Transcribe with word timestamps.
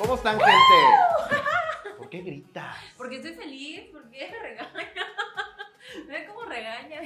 ¿Cómo 0.00 0.14
están, 0.14 0.38
gente? 0.38 1.94
¿Por 1.98 2.08
qué 2.08 2.18
gritas? 2.22 2.76
Porque 2.96 3.16
estoy 3.16 3.34
feliz, 3.34 3.82
porque 3.92 4.28
me 4.30 4.38
regaña. 4.40 4.72
Ve 6.08 6.26
cómo 6.26 6.42
regaña. 6.42 7.00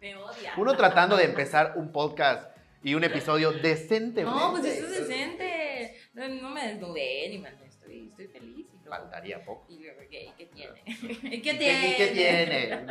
Me 0.00 0.16
odia. 0.16 0.52
Uno 0.56 0.76
tratando 0.76 1.16
de 1.16 1.24
empezar 1.24 1.74
un 1.76 1.90
podcast 1.90 2.56
y 2.84 2.94
un 2.94 3.02
episodio 3.04 3.50
decentemente. 3.52 4.22
No, 4.24 4.52
pues 4.52 4.64
eso 4.66 4.86
es 4.86 5.08
decente. 5.08 5.96
No, 6.14 6.28
no 6.28 6.50
me 6.50 6.68
desnudé 6.68 7.28
ni 7.30 7.38
me 7.38 7.48
estoy, 7.66 8.08
estoy 8.08 8.28
feliz. 8.28 8.66
Y 8.72 8.84
luego- 8.84 8.90
Faltaría 8.90 9.44
poco. 9.44 9.66
Y 9.68 9.78
luego, 9.80 10.00
¿qué, 10.10 10.30
qué 10.36 10.46
tiene? 10.46 10.82
¿Y 10.86 11.34
¿Y 11.36 11.42
qué 11.42 11.42
qué- 11.42 11.54
tiene? 11.54 11.96
qué 11.96 12.06
tiene? 12.08 12.86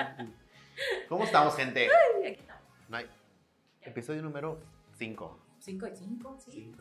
¿Cómo 1.07 1.23
estamos, 1.23 1.55
gente? 1.55 1.87
Ay, 1.87 2.31
aquí 2.31 2.39
estamos. 2.41 2.63
No 2.89 2.97
hay- 2.97 3.09
Episodio 3.81 4.21
número 4.21 4.59
5. 4.97 5.39
Cinco 5.59 5.87
y 5.87 5.95
cinco, 5.95 6.37
sí. 6.39 6.73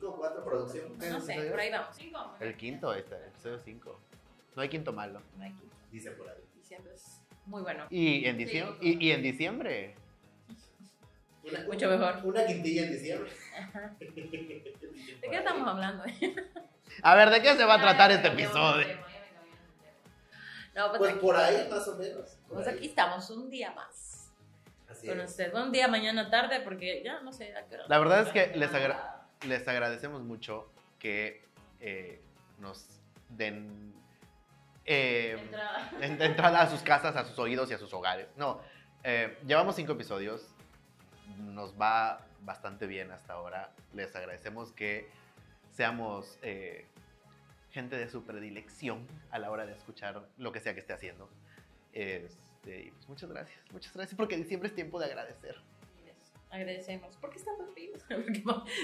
Cinco, 0.00 0.12
cinco, 0.12 0.16
cuatro, 0.18 0.44
producción. 0.44 0.98
No 0.98 1.20
sé, 1.20 1.34
por 1.50 1.60
ahí 1.60 1.70
vamos. 1.70 1.94
Cinco. 1.96 2.34
El 2.40 2.56
quinto, 2.56 2.94
este, 2.94 3.14
episodio 3.16 3.58
5. 3.62 4.00
No 4.56 4.62
hay 4.62 4.68
quien 4.68 4.82
tomarlo. 4.84 5.20
No 5.36 5.44
hay 5.44 5.52
quinto. 5.52 5.76
Dice 5.92 6.10
por 6.12 6.28
ahí. 6.28 6.36
Diciembre 6.56 6.94
es 6.94 7.20
muy 7.46 7.62
bueno. 7.62 7.86
Y 7.90 8.24
en 8.26 8.38
diciembre, 8.38 8.76
y, 8.80 9.06
y 9.06 9.12
en 9.12 9.22
diciembre. 9.22 9.94
Una- 11.44 11.60
Mucho 11.66 11.86
una- 11.88 11.96
mejor. 11.98 12.26
Una 12.26 12.46
quintilla 12.46 12.82
en 12.84 12.92
diciembre. 12.92 13.30
Ajá. 13.58 13.94
¿De 13.98 14.08
qué 14.14 15.36
estamos 15.36 15.68
hablando? 15.68 16.04
A 17.02 17.14
ver, 17.14 17.30
¿de 17.30 17.42
qué 17.42 17.54
se 17.56 17.64
va 17.64 17.74
a 17.74 17.80
tratar 17.80 18.10
este 18.10 18.28
episodio? 18.28 18.86
No, 20.74 20.88
pues, 20.88 20.98
Pues 20.98 21.10
aquí, 21.12 21.20
por 21.20 21.36
ahí, 21.36 21.68
más 21.70 21.86
o 21.88 21.96
menos. 21.96 22.38
pues 22.48 22.66
ahí. 22.66 22.76
aquí 22.76 22.86
estamos 22.86 23.28
un 23.30 23.50
día 23.50 23.70
más 23.72 24.30
Así 24.88 25.06
con 25.06 25.20
es. 25.20 25.30
usted. 25.30 25.52
Un 25.54 25.70
día, 25.72 25.88
mañana, 25.88 26.30
tarde, 26.30 26.60
porque 26.60 27.02
ya 27.04 27.20
no 27.20 27.32
sé 27.32 27.54
a 27.56 27.66
qué 27.66 27.74
hora. 27.76 27.84
La 27.88 27.98
verdad 27.98 28.22
es 28.22 28.28
que 28.32 28.56
les, 28.56 28.72
agra- 28.72 29.19
les 29.46 29.66
agradecemos 29.68 30.22
mucho 30.22 30.70
que 30.98 31.42
eh, 31.80 32.20
nos 32.58 32.86
den 33.30 33.94
eh, 34.84 35.36
Entrada. 35.40 35.90
en- 36.00 36.18
de 36.18 36.24
entrada 36.26 36.62
a 36.62 36.66
sus 36.68 36.82
casas, 36.82 37.16
a 37.16 37.24
sus 37.24 37.38
oídos 37.38 37.70
y 37.70 37.74
a 37.74 37.78
sus 37.78 37.92
hogares. 37.94 38.28
No, 38.36 38.60
eh, 39.04 39.38
llevamos 39.46 39.76
cinco 39.76 39.92
episodios, 39.92 40.46
nos 41.38 41.80
va 41.80 42.26
bastante 42.42 42.86
bien 42.86 43.10
hasta 43.10 43.34
ahora. 43.34 43.72
Les 43.94 44.14
agradecemos 44.16 44.72
que 44.72 45.08
seamos 45.72 46.38
gente 47.70 47.96
de 47.96 48.08
su 48.10 48.24
predilección 48.24 49.06
a 49.30 49.38
la 49.38 49.50
hora 49.50 49.64
de 49.64 49.72
escuchar 49.72 50.22
lo 50.38 50.50
que 50.52 50.60
sea 50.60 50.74
que 50.74 50.80
esté 50.80 50.92
haciendo. 50.92 51.28
Este, 51.92 52.82
y 52.86 52.90
pues 52.90 53.08
muchas 53.08 53.30
gracias, 53.30 53.58
muchas 53.72 53.92
gracias 53.94 54.16
porque 54.16 54.36
diciembre 54.36 54.68
es 54.68 54.74
tiempo 54.74 54.98
de 54.98 55.06
agradecer. 55.06 55.56
Agradecemos. 56.50 57.16
¿Por 57.16 57.30
qué 57.30 57.38
estamos 57.38 57.72
vivos? 57.74 58.02
Porque 58.08 58.42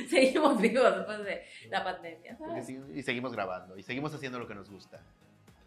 seguimos 0.09 0.61
vivos 0.61 0.97
después 0.97 1.25
de 1.25 1.45
la 1.69 1.85
pandemia. 1.85 2.37
Porque 2.39 2.61
y 2.95 3.03
seguimos 3.03 3.33
grabando 3.33 3.77
y 3.77 3.83
seguimos 3.83 4.15
haciendo 4.15 4.39
lo 4.39 4.47
que 4.47 4.55
nos 4.55 4.71
gusta. 4.71 5.03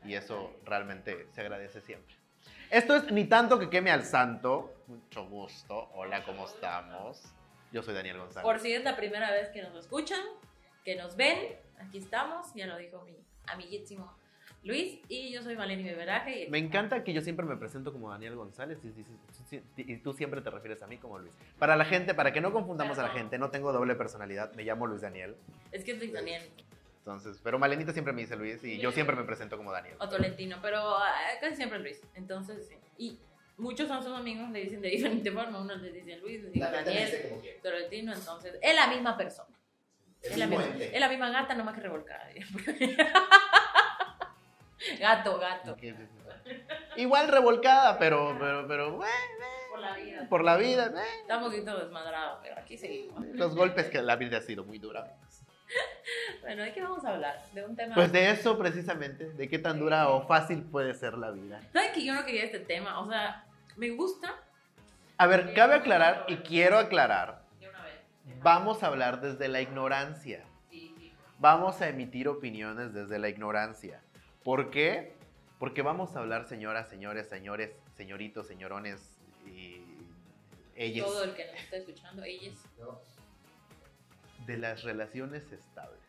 Y 0.05 0.13
eso 0.13 0.55
realmente 0.63 1.27
se 1.31 1.41
agradece 1.41 1.81
siempre. 1.81 2.15
Esto 2.69 2.95
es 2.95 3.11
Ni 3.11 3.25
tanto 3.25 3.59
que 3.59 3.69
queme 3.69 3.91
al 3.91 4.05
santo. 4.05 4.83
Mucho 4.87 5.27
gusto. 5.27 5.89
Hola, 5.93 6.23
¿cómo 6.23 6.45
estamos? 6.45 7.21
Yo 7.71 7.83
soy 7.83 7.93
Daniel 7.93 8.17
González. 8.17 8.43
Por 8.43 8.59
si 8.59 8.73
es 8.73 8.83
la 8.83 8.95
primera 8.95 9.31
vez 9.31 9.49
que 9.49 9.61
nos 9.61 9.75
escuchan, 9.75 10.21
que 10.83 10.95
nos 10.95 11.15
ven, 11.15 11.57
aquí 11.79 11.97
estamos. 11.97 12.53
Ya 12.55 12.65
lo 12.65 12.77
dijo 12.77 13.03
mi 13.03 13.17
amiguísimo 13.47 14.18
Luis. 14.63 14.99
Y 15.07 15.31
yo 15.31 15.41
soy 15.41 15.55
Maleni 15.55 15.83
Beberaje. 15.83 16.45
Y 16.45 16.49
Me 16.49 16.57
encanta 16.57 17.03
que 17.03 17.13
yo 17.13 17.21
siempre 17.21 17.45
me 17.45 17.55
presento 17.55 17.91
como 17.91 18.09
Daniel 18.09 18.35
González 18.35 18.79
y, 18.83 19.97
tú 19.97 20.13
siempre 20.13 20.41
te 20.41 20.49
refieres 20.49 20.81
a 20.83 20.87
mí 20.87 20.97
como 20.97 21.19
Luis. 21.19 21.33
Para 21.57 21.75
la 21.75 21.85
gente, 21.85 22.13
para 22.13 22.33
que 22.33 22.41
no 22.41 22.51
confundamos 22.51 22.97
a 22.99 23.03
la 23.03 23.09
gente, 23.09 23.37
no 23.37 23.49
tengo 23.49 23.71
doble 23.71 23.95
personalidad, 23.95 24.53
me 24.53 24.63
llamo 24.63 24.87
Luis 24.87 25.01
Daniel. 25.01 25.35
Es 25.71 25.83
que 25.83 25.97
soy 25.97 26.11
Daniel 26.11 26.43
Entonces, 26.99 27.39
pero 27.43 27.57
Malenita 27.57 27.93
siempre 27.93 28.13
me 28.13 28.21
dice 28.21 28.35
Luis 28.35 28.63
y 28.63 28.79
yo 28.79 28.91
siempre 28.91 29.15
me 29.15 29.23
presento 29.23 29.57
como 29.57 29.71
Daniel. 29.71 29.95
o 29.99 30.09
Tolentino, 30.09 30.57
pero 30.61 30.97
ah, 30.97 31.13
casi 31.39 31.55
siempre 31.55 31.79
Luis. 31.79 32.01
Entonces, 32.15 32.67
sí. 32.67 32.75
Y 32.97 33.19
muchos 33.57 33.87
son 33.87 34.03
sus 34.03 34.13
amigos, 34.13 34.49
le 34.51 34.63
dicen 34.63 34.81
de 34.81 34.89
diferente 34.89 35.31
forma. 35.31 35.61
Unos 35.61 35.81
le 35.81 35.91
dicen 35.91 36.19
Luis, 36.19 36.43
le 36.43 36.49
dicen 36.49 36.71
Daniel, 36.71 37.05
dice. 37.05 37.59
Tolentino. 37.63 38.13
Entonces, 38.13 38.55
es 38.61 38.75
la 38.75 38.87
misma 38.87 39.15
persona. 39.15 39.55
Es 40.21 40.37
la, 40.37 40.47
misma, 40.47 40.65
es 40.77 40.99
la 40.99 41.07
misma 41.07 41.29
gata, 41.29 41.55
nomás 41.55 41.75
que 41.75 41.81
revolcada. 41.81 42.29
gato, 44.99 45.39
gato. 45.39 45.75
Igual 46.95 47.27
revolcada, 47.27 47.97
pero, 47.99 48.35
pero, 48.39 48.67
pero, 48.67 48.91
bueno, 48.93 49.11
Por 49.69 49.79
la 49.79 49.95
vida. 49.95 50.27
por 50.29 50.43
la 50.43 50.57
vida, 50.57 50.85
eh. 50.87 51.19
Está 51.21 51.37
un 51.37 51.43
poquito 51.45 51.77
desmadrado, 51.77 52.39
pero 52.41 52.57
aquí 52.57 52.77
seguimos. 52.77 53.23
Los 53.33 53.55
golpes 53.55 53.89
que 53.89 54.01
la 54.01 54.15
vida 54.15 54.37
ha 54.37 54.41
sido 54.41 54.63
muy 54.63 54.79
dura. 54.79 55.15
Bueno, 56.41 56.63
¿de 56.63 56.73
qué 56.73 56.81
vamos 56.81 57.05
a 57.05 57.09
hablar? 57.09 57.43
De 57.53 57.63
un 57.63 57.75
tema. 57.75 57.93
Pues 57.93 58.11
de 58.11 58.31
eso 58.31 58.57
precisamente, 58.57 59.29
de 59.29 59.47
qué 59.47 59.59
tan 59.59 59.77
dura 59.77 60.09
o 60.09 60.25
fácil 60.25 60.63
puede 60.63 60.95
ser 60.95 61.13
la 61.15 61.29
vida. 61.29 61.59
¿Sabes 61.71 61.91
que 61.91 62.03
yo 62.03 62.15
no 62.15 62.25
quería 62.25 62.45
este 62.45 62.59
tema? 62.59 62.99
O 62.99 63.07
sea, 63.07 63.45
me 63.75 63.91
gusta. 63.91 64.33
A 65.17 65.27
ver, 65.27 65.53
cabe 65.53 65.75
aclarar 65.75 66.25
y 66.27 66.37
quiero 66.37 66.79
aclarar, 66.79 67.43
De 67.59 67.69
una 67.69 67.83
vez. 67.83 67.93
vamos 68.41 68.81
a 68.81 68.87
hablar 68.87 69.21
desde 69.21 69.47
la 69.47 69.61
ignorancia. 69.61 70.43
Sí, 70.71 70.91
sí. 70.97 71.13
Vamos 71.37 71.79
a 71.81 71.89
emitir 71.89 72.27
opiniones 72.27 72.91
desde 72.93 73.19
la 73.19 73.29
ignorancia. 73.29 74.01
¿Por 74.43 74.71
qué? 74.71 75.13
Porque 75.59 75.81
vamos 75.81 76.15
a 76.15 76.19
hablar, 76.19 76.47
señoras, 76.47 76.89
señores, 76.89 77.27
señores, 77.27 77.71
señoritos, 77.97 78.47
señorones 78.47 79.19
y 79.45 79.83
ellas, 80.75 81.05
Todo 81.05 81.23
el 81.25 81.35
que 81.35 81.45
nos 81.45 81.55
está 81.55 81.77
escuchando, 81.77 82.23
ellas. 82.23 82.55
¿no? 82.79 82.99
de 84.49 84.57
las 84.57 84.83
relaciones 84.83 85.51
estables. 85.51 85.99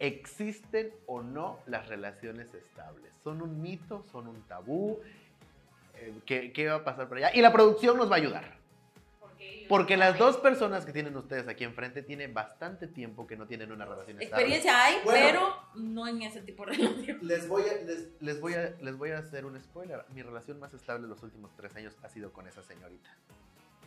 ¿Existen 0.00 0.92
o 1.06 1.22
no 1.22 1.60
las 1.66 1.86
relaciones 1.88 2.52
estables? 2.52 3.12
¿Son 3.22 3.40
un 3.42 3.62
mito? 3.62 4.02
¿Son 4.10 4.26
un 4.26 4.42
tabú? 4.42 4.98
Eh, 5.94 6.14
¿Qué, 6.26 6.52
qué 6.52 6.68
va 6.68 6.76
a 6.76 6.84
pasar 6.84 7.06
por 7.06 7.18
allá? 7.18 7.30
Y 7.32 7.40
la 7.40 7.52
producción 7.52 7.96
nos 7.96 8.10
va 8.10 8.16
a 8.16 8.18
ayudar. 8.18 8.59
Porque, 9.68 9.96
las 9.96 10.18
dos 10.18 10.36
personas 10.38 10.84
que 10.84 10.92
tienen 10.92 11.16
ustedes 11.16 11.46
aquí 11.48 11.64
enfrente 11.64 12.02
tienen 12.02 12.34
bastante 12.34 12.86
tiempo 12.88 13.26
que 13.26 13.36
no 13.36 13.46
tienen 13.46 13.70
una 13.72 13.84
relación 13.84 14.20
estable. 14.20 14.42
Experiencia 14.44 14.84
hay, 14.84 14.96
Bueno. 15.04 15.20
pero 15.26 15.56
no 15.82 16.06
en 16.08 16.22
ese 16.22 16.40
tipo 16.42 16.66
de 16.66 16.72
relación. 16.72 17.18
Les 17.22 17.46
voy 17.48 17.62
a. 17.62 17.74
Les, 17.84 18.08
Les 18.20 18.40
voy, 18.40 18.54
a, 18.54 18.74
les 18.80 18.96
voy 18.96 19.10
a 19.10 19.18
hacer 19.18 19.44
un 19.44 19.58
spoiler. 19.60 20.04
Mi 20.14 20.22
relación 20.22 20.58
más 20.58 20.74
estable 20.74 21.06
los 21.06 21.22
últimos 21.22 21.54
tres 21.56 21.74
años 21.76 21.96
ha 22.02 22.08
sido 22.08 22.32
con 22.32 22.46
esa 22.48 22.62
señorita. 22.62 23.10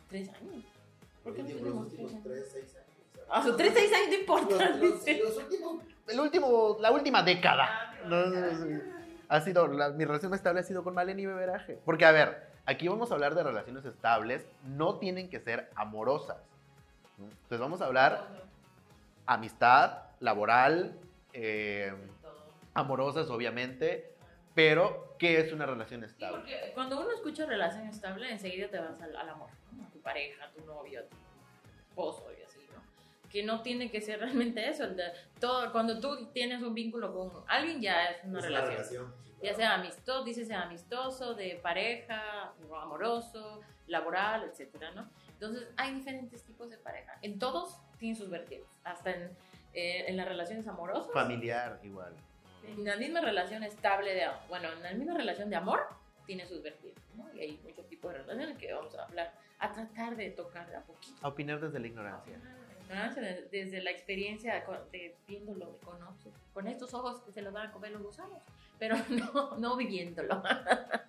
¿Tres 0.10 0.30
años? 0.30 0.64
¿Por 1.24 1.38
los 1.38 1.46
qué 1.48 1.54
los 1.54 1.62
tres 1.62 1.74
últimos 1.74 2.24
tres, 2.24 2.50
seis 2.52 2.76
años. 2.76 2.88
Ah, 3.30 3.42
son 3.44 3.58
tres, 3.58 3.74
seis 3.74 3.92
años, 3.94 4.08
no 4.10 4.16
importa. 4.16 4.70
Los, 4.70 4.80
los- 4.80 5.08
los 5.08 5.38
últimos. 5.38 5.84
El 6.08 6.20
último, 6.20 6.78
la 6.82 6.92
última 6.92 7.24
década. 7.24 7.66
Ah, 7.70 7.96
No, 8.08 8.26
no. 8.28 8.82
Ha 9.30 9.42
sido, 9.42 9.68
la- 9.68 9.90
mi 9.90 10.06
relación 10.06 10.30
más 10.30 10.40
estable 10.40 10.60
ha 10.60 10.64
sido 10.64 10.84
con 10.84 10.94
Maleni 10.94 11.26
Beberaje. 11.26 11.80
Porque, 11.86 12.06
a 12.06 12.12
ver, 12.12 12.53
aquí 12.66 12.88
vamos 12.88 13.12
a 13.12 13.14
hablar 13.16 13.36
de 13.36 13.44
relaciones 13.44 13.86
estables. 13.86 14.46
No 14.64 14.96
tienen 15.00 15.30
que 15.30 15.40
ser 15.40 15.70
amorosas. 15.76 16.38
Entonces 17.20 17.60
vamos 17.60 17.82
a 17.82 17.86
hablar 17.86 18.28
amistad, 19.26 20.00
laboral, 20.20 20.98
eh, 21.34 21.94
amorosas, 22.74 23.30
obviamente. 23.30 24.10
Pero, 24.56 25.16
¿qué 25.18 25.40
es 25.40 25.52
una 25.52 25.66
relación 25.66 26.02
Sí, 26.02 26.08
estable? 26.08 26.38
porque 26.38 26.72
cuando 26.76 27.00
uno 27.02 27.12
escucha 27.12 27.46
relación 27.46 27.88
estable, 27.88 28.32
enseguida 28.32 28.68
te 28.70 28.78
vas 28.80 29.02
al, 29.02 29.16
al 29.16 29.30
amor, 29.30 29.50
¿no? 29.72 29.84
A 29.84 29.90
tu 29.90 30.00
pareja, 30.00 30.46
a 30.46 30.52
tu 30.52 30.64
novio, 30.66 31.00
a 31.00 31.04
tu 31.04 31.16
esposo 31.90 32.28
y 32.40 32.44
así, 32.44 32.60
¿no? 32.72 33.30
Que 33.32 33.42
no 33.44 33.62
tiene 33.64 33.90
que 33.90 34.00
ser 34.00 34.20
realmente 34.20 34.68
eso. 34.70 34.84
el 34.84 34.96
de- 34.96 35.12
todo, 35.40 35.72
cuando 35.72 36.00
tú 36.00 36.28
tienes 36.34 36.62
un 36.62 36.76
vínculo 36.76 37.12
con 37.14 37.44
alguien, 37.48 37.82
ya 37.82 38.06
es 38.12 38.24
una 38.26 38.40
Es 38.40 38.46
relación. 38.46 39.12
sí, 39.24 39.33
Ya 39.44 39.54
sea 39.54 39.74
amistoso, 39.76 40.24
dice 40.24 40.46
sea 40.46 40.64
amistoso, 40.64 41.34
de 41.34 41.60
pareja, 41.62 42.54
amoroso, 42.82 43.62
laboral, 43.88 44.44
etcétera, 44.44 44.92
¿no? 44.92 45.10
Entonces, 45.34 45.68
hay 45.76 45.94
diferentes 45.94 46.44
tipos 46.44 46.70
de 46.70 46.78
pareja. 46.78 47.18
En 47.22 47.40
todos 47.40 47.78
tienen 47.98 48.16
sus 48.16 48.30
vertientes. 48.30 48.70
Hasta 48.86 49.12
en, 49.12 49.24
eh, 49.74 50.06
en 50.08 50.16
las 50.16 50.28
relaciones 50.28 50.66
amorosas. 50.68 51.12
Familiar, 51.12 51.80
igual. 51.84 52.14
En 52.66 52.86
la 52.86 52.96
misma 52.96 53.20
relación 53.20 53.64
estable 53.64 54.14
de, 54.14 54.26
bueno, 54.48 54.72
en 54.72 54.82
la 54.82 54.94
misma 54.94 55.16
relación 55.16 55.50
de 55.50 55.58
amor 55.58 55.90
tiene 56.26 56.46
sus 56.46 56.64
vertientes, 56.64 57.04
¿no? 57.16 57.26
Y 57.34 57.42
hay 57.42 57.60
muchos 57.64 57.86
tipos 57.90 58.14
de 58.14 58.20
relaciones 58.20 58.58
que 58.58 58.74
vamos 58.74 58.96
a 58.96 59.04
hablar, 59.04 59.34
a 59.60 59.74
tratar 59.74 60.16
de 60.16 60.32
tocar 60.32 60.70
de 60.70 60.78
a 60.78 60.82
poquito. 60.82 61.18
A 61.22 61.28
opinar 61.28 61.60
desde 61.60 61.80
la 61.80 61.88
ignorancia. 61.88 62.38
Ignorancia 62.38 62.63
de- 62.90 63.48
Desde 63.52 63.82
la 63.82 63.92
experiencia 63.92 64.64
de 64.92 65.16
viéndolo 65.28 65.78
con, 65.80 65.98
con 66.54 66.68
estos 66.68 66.94
ojos 66.94 67.22
que 67.24 67.32
se 67.32 67.42
los 67.42 67.54
van 67.54 67.68
a 67.68 67.72
comer 67.72 67.92
los 67.92 68.02
gusanos, 68.04 68.40
pero 68.80 68.96
no, 69.10 69.58
no 69.58 69.76
viviéndolo, 69.78 70.42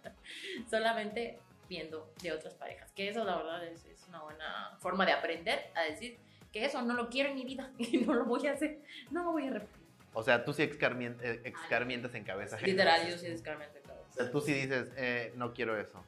solamente 0.71 1.39
viendo 1.69 2.13
de 2.23 2.33
otras 2.33 2.55
parejas, 2.55 2.91
que 2.93 3.09
eso 3.09 3.25
la 3.25 3.37
verdad 3.37 3.65
es, 3.67 3.85
es 3.87 4.07
una 4.09 4.23
buena 4.23 4.77
forma 4.81 5.07
de 5.07 5.13
aprender 5.13 5.71
a 5.75 5.83
decir 5.83 6.19
que 6.53 6.65
eso 6.65 6.83
no 6.83 6.95
lo 6.95 7.09
quiero 7.09 7.31
en 7.31 7.37
mi 7.37 7.45
vida 7.45 7.71
y 7.79 7.99
no 7.99 8.15
lo 8.15 8.25
voy 8.25 8.47
a 8.47 8.53
hacer, 8.53 8.81
no 9.11 9.25
lo 9.25 9.33
voy 9.33 9.47
a 9.49 9.51
repetir. 9.51 9.83
O 10.17 10.23
sea, 10.23 10.45
tú 10.45 10.53
sí 10.53 10.63
excarmien- 10.63 11.19
eh, 11.23 11.41
excarmientas 11.45 12.15
en 12.15 12.23
cabeza. 12.23 12.57
Literal, 12.61 13.09
yo 13.11 13.19
sí 13.19 13.27
descarmente 13.27 13.81
todo. 13.81 14.01
O 14.09 14.13
sea, 14.13 14.31
tú 14.31 14.41
sí 14.41 14.55
dices, 14.55 14.93
eh, 14.97 15.33
no 15.35 15.53
quiero 15.53 15.77
eso. 15.77 16.05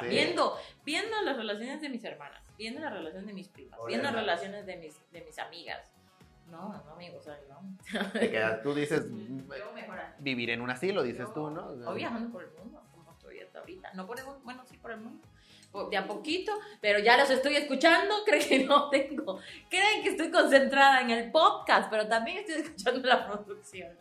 Sí. 0.00 0.06
Viendo, 0.08 0.56
viendo 0.84 1.20
las 1.22 1.36
relaciones 1.36 1.80
de 1.80 1.88
mis 1.88 2.02
hermanas, 2.04 2.42
viendo 2.58 2.80
las 2.80 2.92
relaciones 2.92 3.26
de 3.26 3.32
mis 3.32 3.48
primas, 3.48 3.78
viendo 3.86 4.04
las 4.04 4.14
relaciones 4.14 4.66
de 4.66 4.76
mis, 4.76 5.10
de 5.12 5.20
mis 5.22 5.38
amigas, 5.38 5.90
No, 6.50 6.68
no, 6.72 6.92
amigo, 6.92 7.18
o 7.18 7.22
sea, 7.22 7.38
no. 7.48 8.62
Tú 8.62 8.74
dices, 8.74 9.04
Yo 9.58 9.72
mejor 9.72 9.98
así. 10.00 10.14
vivir 10.22 10.50
en 10.50 10.60
un 10.60 10.70
asilo, 10.70 11.02
dices 11.02 11.26
Yo 11.28 11.32
tú, 11.32 11.50
¿no? 11.50 11.74
Voy 11.76 11.96
viajando 11.96 12.30
por 12.32 12.42
el 12.42 12.50
mundo, 12.52 12.82
como 12.92 13.12
estoy 13.12 13.40
hasta 13.40 13.60
ahorita. 13.60 13.92
No 13.94 14.06
por 14.06 14.18
el 14.18 14.24
mundo, 14.24 14.40
bueno, 14.44 14.64
sí 14.68 14.76
por 14.78 14.90
el 14.92 14.98
mundo. 15.00 15.26
O- 15.72 15.88
De 15.90 15.98
a 15.98 16.06
poquito, 16.06 16.52
pero 16.80 16.98
ya 16.98 17.16
los 17.18 17.28
estoy 17.28 17.54
escuchando, 17.56 18.14
creen 18.26 18.48
que 18.48 18.64
no 18.64 18.88
tengo. 18.88 19.38
Creen 19.68 20.02
que 20.02 20.08
estoy 20.10 20.30
concentrada 20.30 21.02
en 21.02 21.10
el 21.10 21.30
podcast, 21.30 21.90
pero 21.90 22.08
también 22.08 22.38
estoy 22.38 22.56
escuchando 22.62 23.06
la 23.06 23.26
producción, 23.28 23.94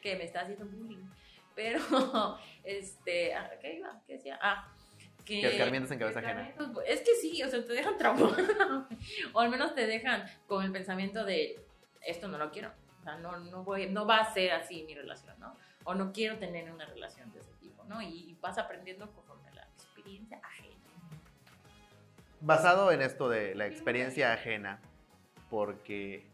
que 0.00 0.14
me 0.16 0.24
está 0.24 0.42
haciendo 0.42 0.64
bullying. 0.66 1.04
Pero, 1.56 1.78
este, 2.64 3.34
ah, 3.34 3.50
¿qué 3.60 3.74
iba? 3.78 4.00
¿Qué 4.06 4.14
decía? 4.14 4.38
Ah, 4.42 4.68
que... 5.24 5.40
Que 5.40 5.62
en 5.62 5.98
cabeza 5.98 6.18
ajena. 6.20 6.48
escarmientos, 6.48 6.84
Es 6.86 7.00
que 7.00 7.14
sí, 7.16 7.42
o 7.42 7.48
sea, 7.48 7.64
te 7.64 7.72
dejan 7.72 7.96
traumado. 7.98 8.36
o 9.32 9.40
al 9.40 9.50
menos 9.50 9.74
te 9.74 9.86
dejan 9.86 10.24
con 10.46 10.64
el 10.64 10.72
pensamiento 10.72 11.24
de, 11.24 11.58
esto 12.02 12.28
no 12.28 12.38
lo 12.38 12.50
quiero. 12.50 12.70
O 13.00 13.02
sea, 13.04 13.16
no, 13.18 13.38
no, 13.38 13.64
voy, 13.64 13.88
no 13.90 14.06
va 14.06 14.18
a 14.18 14.32
ser 14.34 14.52
así 14.52 14.82
mi 14.84 14.94
relación, 14.94 15.38
¿no? 15.38 15.56
O 15.84 15.94
no 15.94 16.12
quiero 16.12 16.38
tener 16.38 16.70
una 16.72 16.86
relación 16.86 17.30
de 17.32 17.40
ese 17.40 17.52
tipo, 17.60 17.84
¿no? 17.84 18.00
Y, 18.00 18.06
y 18.30 18.38
vas 18.40 18.56
aprendiendo 18.58 19.10
conforme 19.12 19.50
la 19.52 19.62
experiencia 19.62 20.40
ajena. 20.42 20.74
Basado 22.40 22.90
en 22.92 23.00
esto 23.02 23.28
de 23.28 23.54
la 23.54 23.66
experiencia 23.66 24.32
ajena, 24.32 24.80
porque 25.50 26.26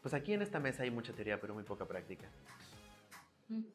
pues 0.00 0.14
aquí 0.14 0.32
en 0.32 0.42
esta 0.42 0.58
mesa 0.60 0.82
hay 0.84 0.90
mucha 0.90 1.12
teoría, 1.12 1.40
pero 1.40 1.54
muy 1.54 1.62
poca 1.64 1.84
práctica. 1.86 2.28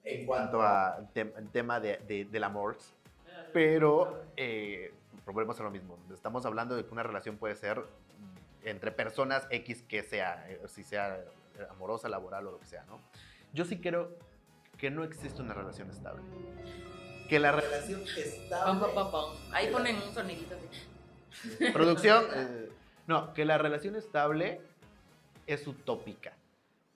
En 0.03 0.25
cuanto 0.25 0.61
al 0.61 1.07
tem- 1.13 1.51
tema 1.51 1.79
de, 1.79 1.97
de- 2.07 2.25
del 2.25 2.43
amor, 2.43 2.77
pero 3.53 4.23
eh, 4.35 4.93
volvemos 5.25 5.59
a 5.59 5.63
lo 5.63 5.71
mismo. 5.71 5.97
Estamos 6.13 6.45
hablando 6.45 6.75
de 6.75 6.85
que 6.85 6.91
una 6.91 7.03
relación 7.03 7.37
puede 7.37 7.55
ser 7.55 7.83
entre 8.63 8.91
personas 8.91 9.47
X 9.49 9.83
que 9.87 10.03
sea, 10.03 10.45
eh, 10.49 10.61
si 10.67 10.83
sea 10.83 11.23
amorosa, 11.69 12.09
laboral 12.09 12.47
o 12.47 12.51
lo 12.51 12.59
que 12.59 12.65
sea, 12.65 12.83
¿no? 12.85 12.99
Yo 13.53 13.65
sí 13.65 13.79
creo 13.79 14.11
que 14.77 14.91
no 14.91 15.03
existe 15.03 15.41
una 15.41 15.53
relación 15.53 15.89
estable. 15.89 16.21
Que 17.29 17.39
la 17.39 17.51
re- 17.51 17.61
relación 17.61 18.01
estable. 18.03 18.79
pam, 18.79 18.93
pam, 18.93 19.11
pam. 19.11 19.25
Ahí 19.51 19.71
ponen 19.71 19.95
un 19.95 20.13
sonidito 20.13 20.55
así. 20.55 21.65
producción, 21.73 22.25
eh, 22.35 22.69
no, 23.07 23.33
que 23.33 23.45
la 23.45 23.57
relación 23.57 23.95
estable 23.95 24.61
es 25.47 25.65
utópica. 25.65 26.33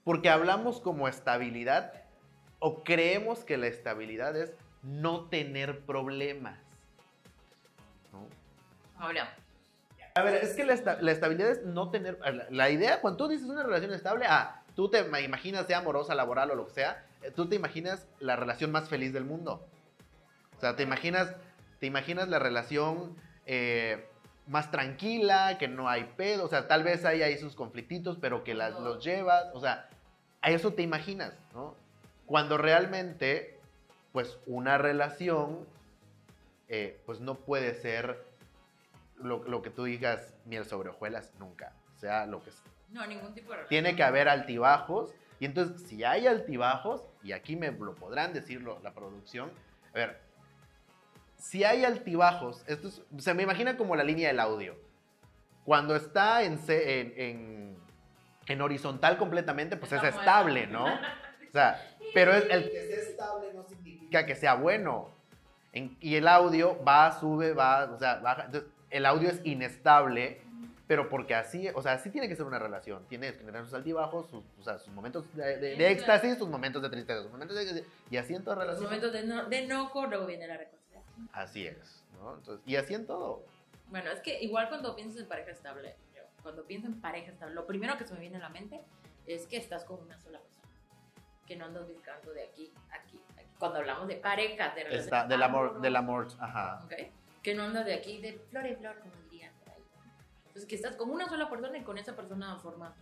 Porque 0.04 0.30
hablamos 0.30 0.80
como 0.80 1.08
estabilidad 1.08 1.94
o 2.60 2.84
creemos 2.84 3.44
que 3.44 3.58
la 3.58 3.68
estabilidad 3.68 4.36
es 4.36 4.54
no 4.83 5.25
tener 5.25 5.80
problemas. 5.81 6.57
¿no? 8.12 8.25
Ahora, 9.04 9.33
A 10.16 10.22
ver, 10.24 10.36
es 10.44 10.54
que 10.56 10.66
la, 10.66 10.74
esta- 10.74 11.01
la 11.01 11.12
estabilidad 11.12 11.51
es 11.51 11.63
no 11.66 11.89
tener. 11.89 12.19
La, 12.19 12.45
la 12.50 12.69
idea, 12.69 13.00
cuando 13.01 13.18
tú 13.18 13.28
dices 13.30 13.48
una 13.48 13.63
relación 13.63 13.94
estable, 13.94 14.25
ah, 14.28 14.62
tú 14.75 14.89
te 14.89 15.04
ma- 15.06 15.22
imaginas, 15.22 15.66
sea 15.68 15.78
amorosa, 15.80 16.16
laboral 16.16 16.51
o 16.51 16.56
lo 16.56 16.66
que 16.68 16.74
sea, 16.74 17.06
eh, 17.22 17.31
tú 17.31 17.48
te 17.48 17.56
imaginas 17.56 18.07
la 18.19 18.36
relación 18.36 18.72
más 18.72 18.89
feliz 18.89 19.13
del 19.13 19.24
mundo. 19.25 19.66
O 20.57 20.60
sea, 20.60 20.75
te 20.75 20.83
imaginas, 20.83 21.33
te 21.80 21.86
imaginas 21.86 22.28
la 22.28 22.39
relación 22.39 23.16
eh, 23.45 24.06
más 24.48 24.69
tranquila, 24.69 25.57
que 25.57 25.68
no 25.68 25.88
hay 25.89 26.04
pedo. 26.18 26.45
O 26.45 26.50
sea, 26.50 26.68
tal 26.68 26.83
vez 26.83 27.06
hay 27.06 27.22
ahí 27.22 27.38
sus 27.38 27.56
conflictitos, 27.56 28.18
pero 28.19 28.44
que 28.44 28.54
las- 28.54 28.78
los 28.80 29.04
llevas. 29.04 29.45
O 29.54 29.62
sea, 29.62 29.88
a 30.42 30.50
eso 30.51 30.74
te 30.74 30.81
imaginas, 30.81 31.33
¿no? 31.54 31.75
Cuando 32.25 32.57
realmente, 32.57 33.57
pues 34.12 34.40
una 34.46 34.78
relación, 34.78 35.66
eh, 36.68 37.02
pues 37.06 37.19
no 37.19 37.36
puede 37.36 37.74
ser 37.74 38.25
lo, 39.18 39.44
lo 39.44 39.62
que 39.62 39.69
tú 39.69 39.84
digas 39.86 40.34
miel 40.46 40.66
sobre 40.66 40.90
hojuelas, 40.90 41.31
nunca. 41.40 41.74
Sea 41.98 42.25
lo 42.25 42.44
que 42.44 42.52
sea. 42.52 42.63
no, 42.90 43.06
ningún 43.08 43.34
tipo 43.34 43.50
de 43.52 43.58
relación. 43.58 43.69
Tiene 43.69 43.96
que 43.96 44.04
haber 44.04 44.28
altibajos. 44.28 45.13
Y 45.40 45.46
entonces, 45.46 45.88
si 45.88 46.04
hay 46.04 46.28
altibajos, 46.28 47.04
y 47.24 47.31
aquí 47.31 47.56
me 47.56 47.72
lo 47.72 47.96
podrán 47.96 48.34
decir 48.34 48.62
lo- 48.62 48.80
la 48.84 48.94
producción, 48.94 49.52
a 49.92 49.94
ver, 49.94 50.19
si 51.38 51.64
hay 51.64 51.84
altibajos, 51.86 52.64
esto 52.68 52.88
es- 52.90 53.02
se 53.18 53.34
me 53.34 53.44
imagina 53.44 53.75
como 53.78 53.96
la 53.96 54.04
línea 54.04 54.28
del 54.28 54.40
audio. 54.40 54.75
Cuando 55.66 55.96
está 55.96 56.44
en, 56.44 56.60
en, 56.68 57.14
en- 57.18 57.78
en 58.48 58.62
horizontal 58.62 59.18
completamente, 59.18 59.78
pues 59.78 59.92
es 59.94 60.04
estable, 60.04 60.68
¿no? 60.68 60.86
O 60.86 61.52
sea, 61.52 61.91
pero 62.13 62.34
es 62.34 62.46
el, 62.50 62.69
Que 62.72 62.88
sea 62.88 62.98
estable 62.98 63.54
no 63.54 63.63
significa 63.63 64.25
que 64.25 64.36
sea 64.36 64.56
bueno. 64.56 65.10
En- 65.74 65.96
y 66.02 66.16
el 66.16 66.28
audio 66.28 66.81
va, 66.84 67.18
sube, 67.19 67.54
va, 67.54 67.86
o 67.92 67.98
sea, 67.98 68.16
baja. 68.16 68.46
Entonces, 68.46 68.69
el 68.90 69.06
audio 69.06 69.30
es 69.30 69.40
inestable, 69.46 70.42
pero 70.88 71.08
porque 71.08 71.34
así, 71.34 71.69
o 71.74 71.81
sea, 71.81 71.94
así 71.94 72.10
tiene 72.10 72.28
que 72.28 72.36
ser 72.36 72.46
una 72.46 72.60
relación. 72.60 73.06
Tiene 73.08 73.28
que 73.34 73.44
tener 73.44 73.63
sus 73.63 73.74
altibajos, 73.74 74.30
sus, 74.30 74.44
o 74.60 74.63
sea, 74.63 74.78
sus 74.80 74.94
momentos 74.94 75.24
de, 75.34 75.58
de- 75.58 75.75
de 75.78 75.92
éxtasis, 75.92 76.38
sus 76.38 76.50
momentos 76.50 76.81
de 76.81 76.90
tristeza, 76.90 77.22
sus 77.22 77.31
momentos 77.31 77.56
de... 77.56 77.86
Y 78.10 78.18
así 78.18 78.34
en 78.36 78.44
toda 78.44 78.57
Los 78.57 78.66
relación. 78.66 78.84
momentos 78.86 79.14
de, 79.14 79.24
no, 79.24 79.46
de 79.46 79.60
enojo, 79.60 80.06
luego 80.07 80.25
viene 80.25 80.46
la 80.48 80.57
reconciliación. 80.57 81.30
Así 81.31 81.66
es, 81.68 82.04
¿no? 82.19 82.36
Entonces, 82.36 82.62
y 82.68 82.75
así 82.75 82.94
en 82.94 83.06
todo. 83.07 83.44
Bueno, 83.88 84.12
es 84.12 84.19
que 84.19 84.42
igual 84.44 84.68
cuando 84.68 84.94
piensas 84.96 85.22
en 85.22 85.28
pareja 85.30 85.52
estable, 85.52 85.96
yo, 86.14 86.22
cuando 86.44 86.66
pienso 86.66 86.88
en 86.88 87.00
pareja 87.00 87.31
estable, 87.31 87.56
lo 87.56 87.66
primero 87.66 87.98
que 87.98 88.04
se 88.06 88.14
me 88.14 88.19
viene 88.19 88.36
a 88.38 88.42
la 88.42 88.50
mente 88.50 88.81
es 89.28 89.48
que 89.48 89.56
estás 89.56 89.86
con 89.86 90.02
una 90.02 90.18
sola 90.19 90.40
persona. 90.40 90.61
Que 91.51 91.57
no 91.57 91.65
andas 91.65 91.86
buscando 91.86 92.31
de 92.31 92.44
aquí, 92.45 92.71
aquí, 92.92 93.19
aquí. 93.36 93.45
Cuando 93.59 93.80
hablamos 93.80 94.07
de 94.07 94.15
pareja, 94.15 94.69
de 94.74 94.86
relación 94.86 95.01
Está, 95.03 95.27
del 95.27 95.44
amor, 95.44 95.59
amorosa, 95.65 95.81
del 95.81 95.95
amor, 95.98 96.27
ajá. 96.39 96.80
¿ok? 96.86 96.94
Que 97.44 97.53
no 97.53 97.63
andas 97.63 97.86
de 97.86 97.94
aquí, 97.94 98.21
de 98.21 98.39
flor 98.50 98.65
en 98.68 98.77
flor, 98.77 98.98
como 99.00 99.12
dirían 99.30 99.53
por 99.59 99.74
ahí. 99.74 99.83
Entonces, 100.48 100.65
que 100.65 100.75
estás 100.75 100.95
con 100.95 101.09
una 101.09 101.27
sola 101.27 101.50
persona 101.50 101.77
y 101.77 101.83
con 101.83 101.98
esa 101.98 102.15
persona 102.15 102.56
formas 102.59 102.94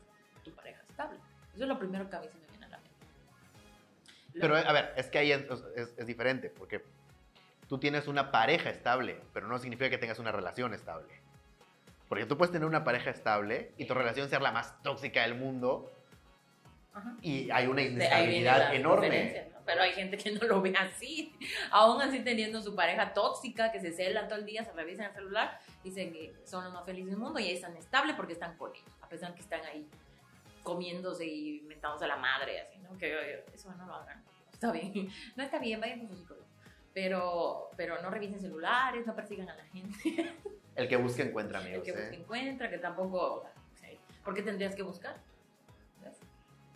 tu 0.44 0.52
pareja 0.56 0.82
estable. 0.82 1.20
Eso 1.54 1.62
es 1.62 1.70
lo 1.70 1.78
primero 1.78 2.10
que 2.10 2.16
a 2.16 2.22
mí 2.22 2.28
se 2.28 2.40
me 2.40 2.48
viene 2.48 2.66
a 2.66 2.70
la 2.70 2.78
mente. 2.78 2.92
Lo- 4.34 4.42
Pero, 4.42 4.56
a 4.58 4.74
ver, 4.74 4.94
es 4.98 5.06
que 5.12 5.20
ahí 5.20 5.32
es, 5.32 5.44
es- 5.76 5.94
es 5.96 6.08
diferente, 6.08 6.50
porque 6.50 6.84
tú 7.68 7.78
tienes 7.78 8.08
una 8.08 8.32
pareja 8.32 8.72
estable, 8.72 9.22
pero 9.32 9.48
no 9.48 9.60
significa 9.60 9.92
que 9.92 10.00
tengas 10.00 10.18
una 10.18 10.32
relación 10.32 10.74
estable. 10.74 11.14
Porque 12.08 12.26
tú 12.26 12.36
puedes 12.36 12.52
tener 12.52 12.68
una 12.68 12.84
pareja 12.84 13.12
estable 13.12 13.74
y 13.78 13.86
tu 13.86 13.94
relación 13.94 14.28
ser 14.28 14.42
la 14.42 14.52
más 14.52 14.82
tóxica 14.82 15.22
del 15.22 15.36
mundo 15.36 15.92
Ajá. 17.00 17.16
y 17.22 17.50
hay 17.52 17.68
una 17.68 17.82
inestabilidad 17.82 18.74
enorme. 18.76 19.50
¿no? 19.52 19.60
Pero 19.66 19.82
hay 19.84 19.92
gente 19.94 20.18
que 20.18 20.32
no 20.32 20.48
lo 20.48 20.62
ve 20.62 20.74
así. 20.78 21.34
Aún 21.72 22.02
así 22.02 22.20
teniendo 22.22 22.62
su 22.62 22.76
pareja 22.76 23.14
tóxica, 23.14 23.72
que 23.72 23.80
se 23.80 23.92
celan 23.92 24.28
todo 24.28 24.40
el 24.40 24.46
día, 24.46 24.64
se 24.64 24.72
revisan 24.74 25.06
el 25.08 25.14
celular, 25.14 25.60
dicen 25.84 26.12
que 26.12 26.34
son 26.44 26.64
los 26.64 26.74
más 26.74 26.86
felices 26.86 27.12
del 27.12 27.20
mundo 27.20 27.40
y 27.40 27.46
ahí 27.46 27.54
están 27.54 27.76
estables 27.78 28.16
porque 28.16 28.34
están 28.34 28.58
con 28.58 28.74
ellos, 28.76 28.90
a 29.02 29.08
pesar 29.08 29.34
que 29.36 29.42
están 29.42 29.62
ahí 29.66 29.88
comiéndose 30.64 31.26
y 31.26 31.62
mentándose 31.62 32.06
a 32.06 32.08
la 32.10 32.18
madre, 32.18 32.62
así, 32.62 32.80
¿no? 32.80 32.98
Que 32.98 33.44
eso 33.54 33.72
no 33.76 33.86
lo 33.86 33.96
hagan. 33.96 34.24
Está 34.54 34.72
bien. 34.72 35.08
No 35.38 35.44
está 35.44 35.58
bien, 35.58 35.80
vayan 35.80 36.00
con 36.00 36.10
su 36.10 36.18
psicólogo. 36.18 36.46
Pero, 36.94 37.70
pero 37.78 38.02
no 38.02 38.10
revisen 38.10 38.42
celulares, 38.42 39.08
no 39.08 39.16
persigan 39.16 39.48
a 39.50 39.56
la 39.56 39.64
gente. 39.66 40.34
El 40.76 40.88
que 40.90 40.98
busca 40.98 41.24
encuentra, 41.24 41.60
El 41.62 41.66
amigos. 41.68 41.86
que 41.86 41.92
busca 41.92 42.08
¿eh? 42.10 42.16
encuentra, 42.16 42.70
que 42.70 42.78
tampoco. 42.80 43.46
¿Por 44.26 44.34
qué 44.34 44.42
tendrías 44.42 44.76
que 44.76 44.84
buscar? 44.84 45.16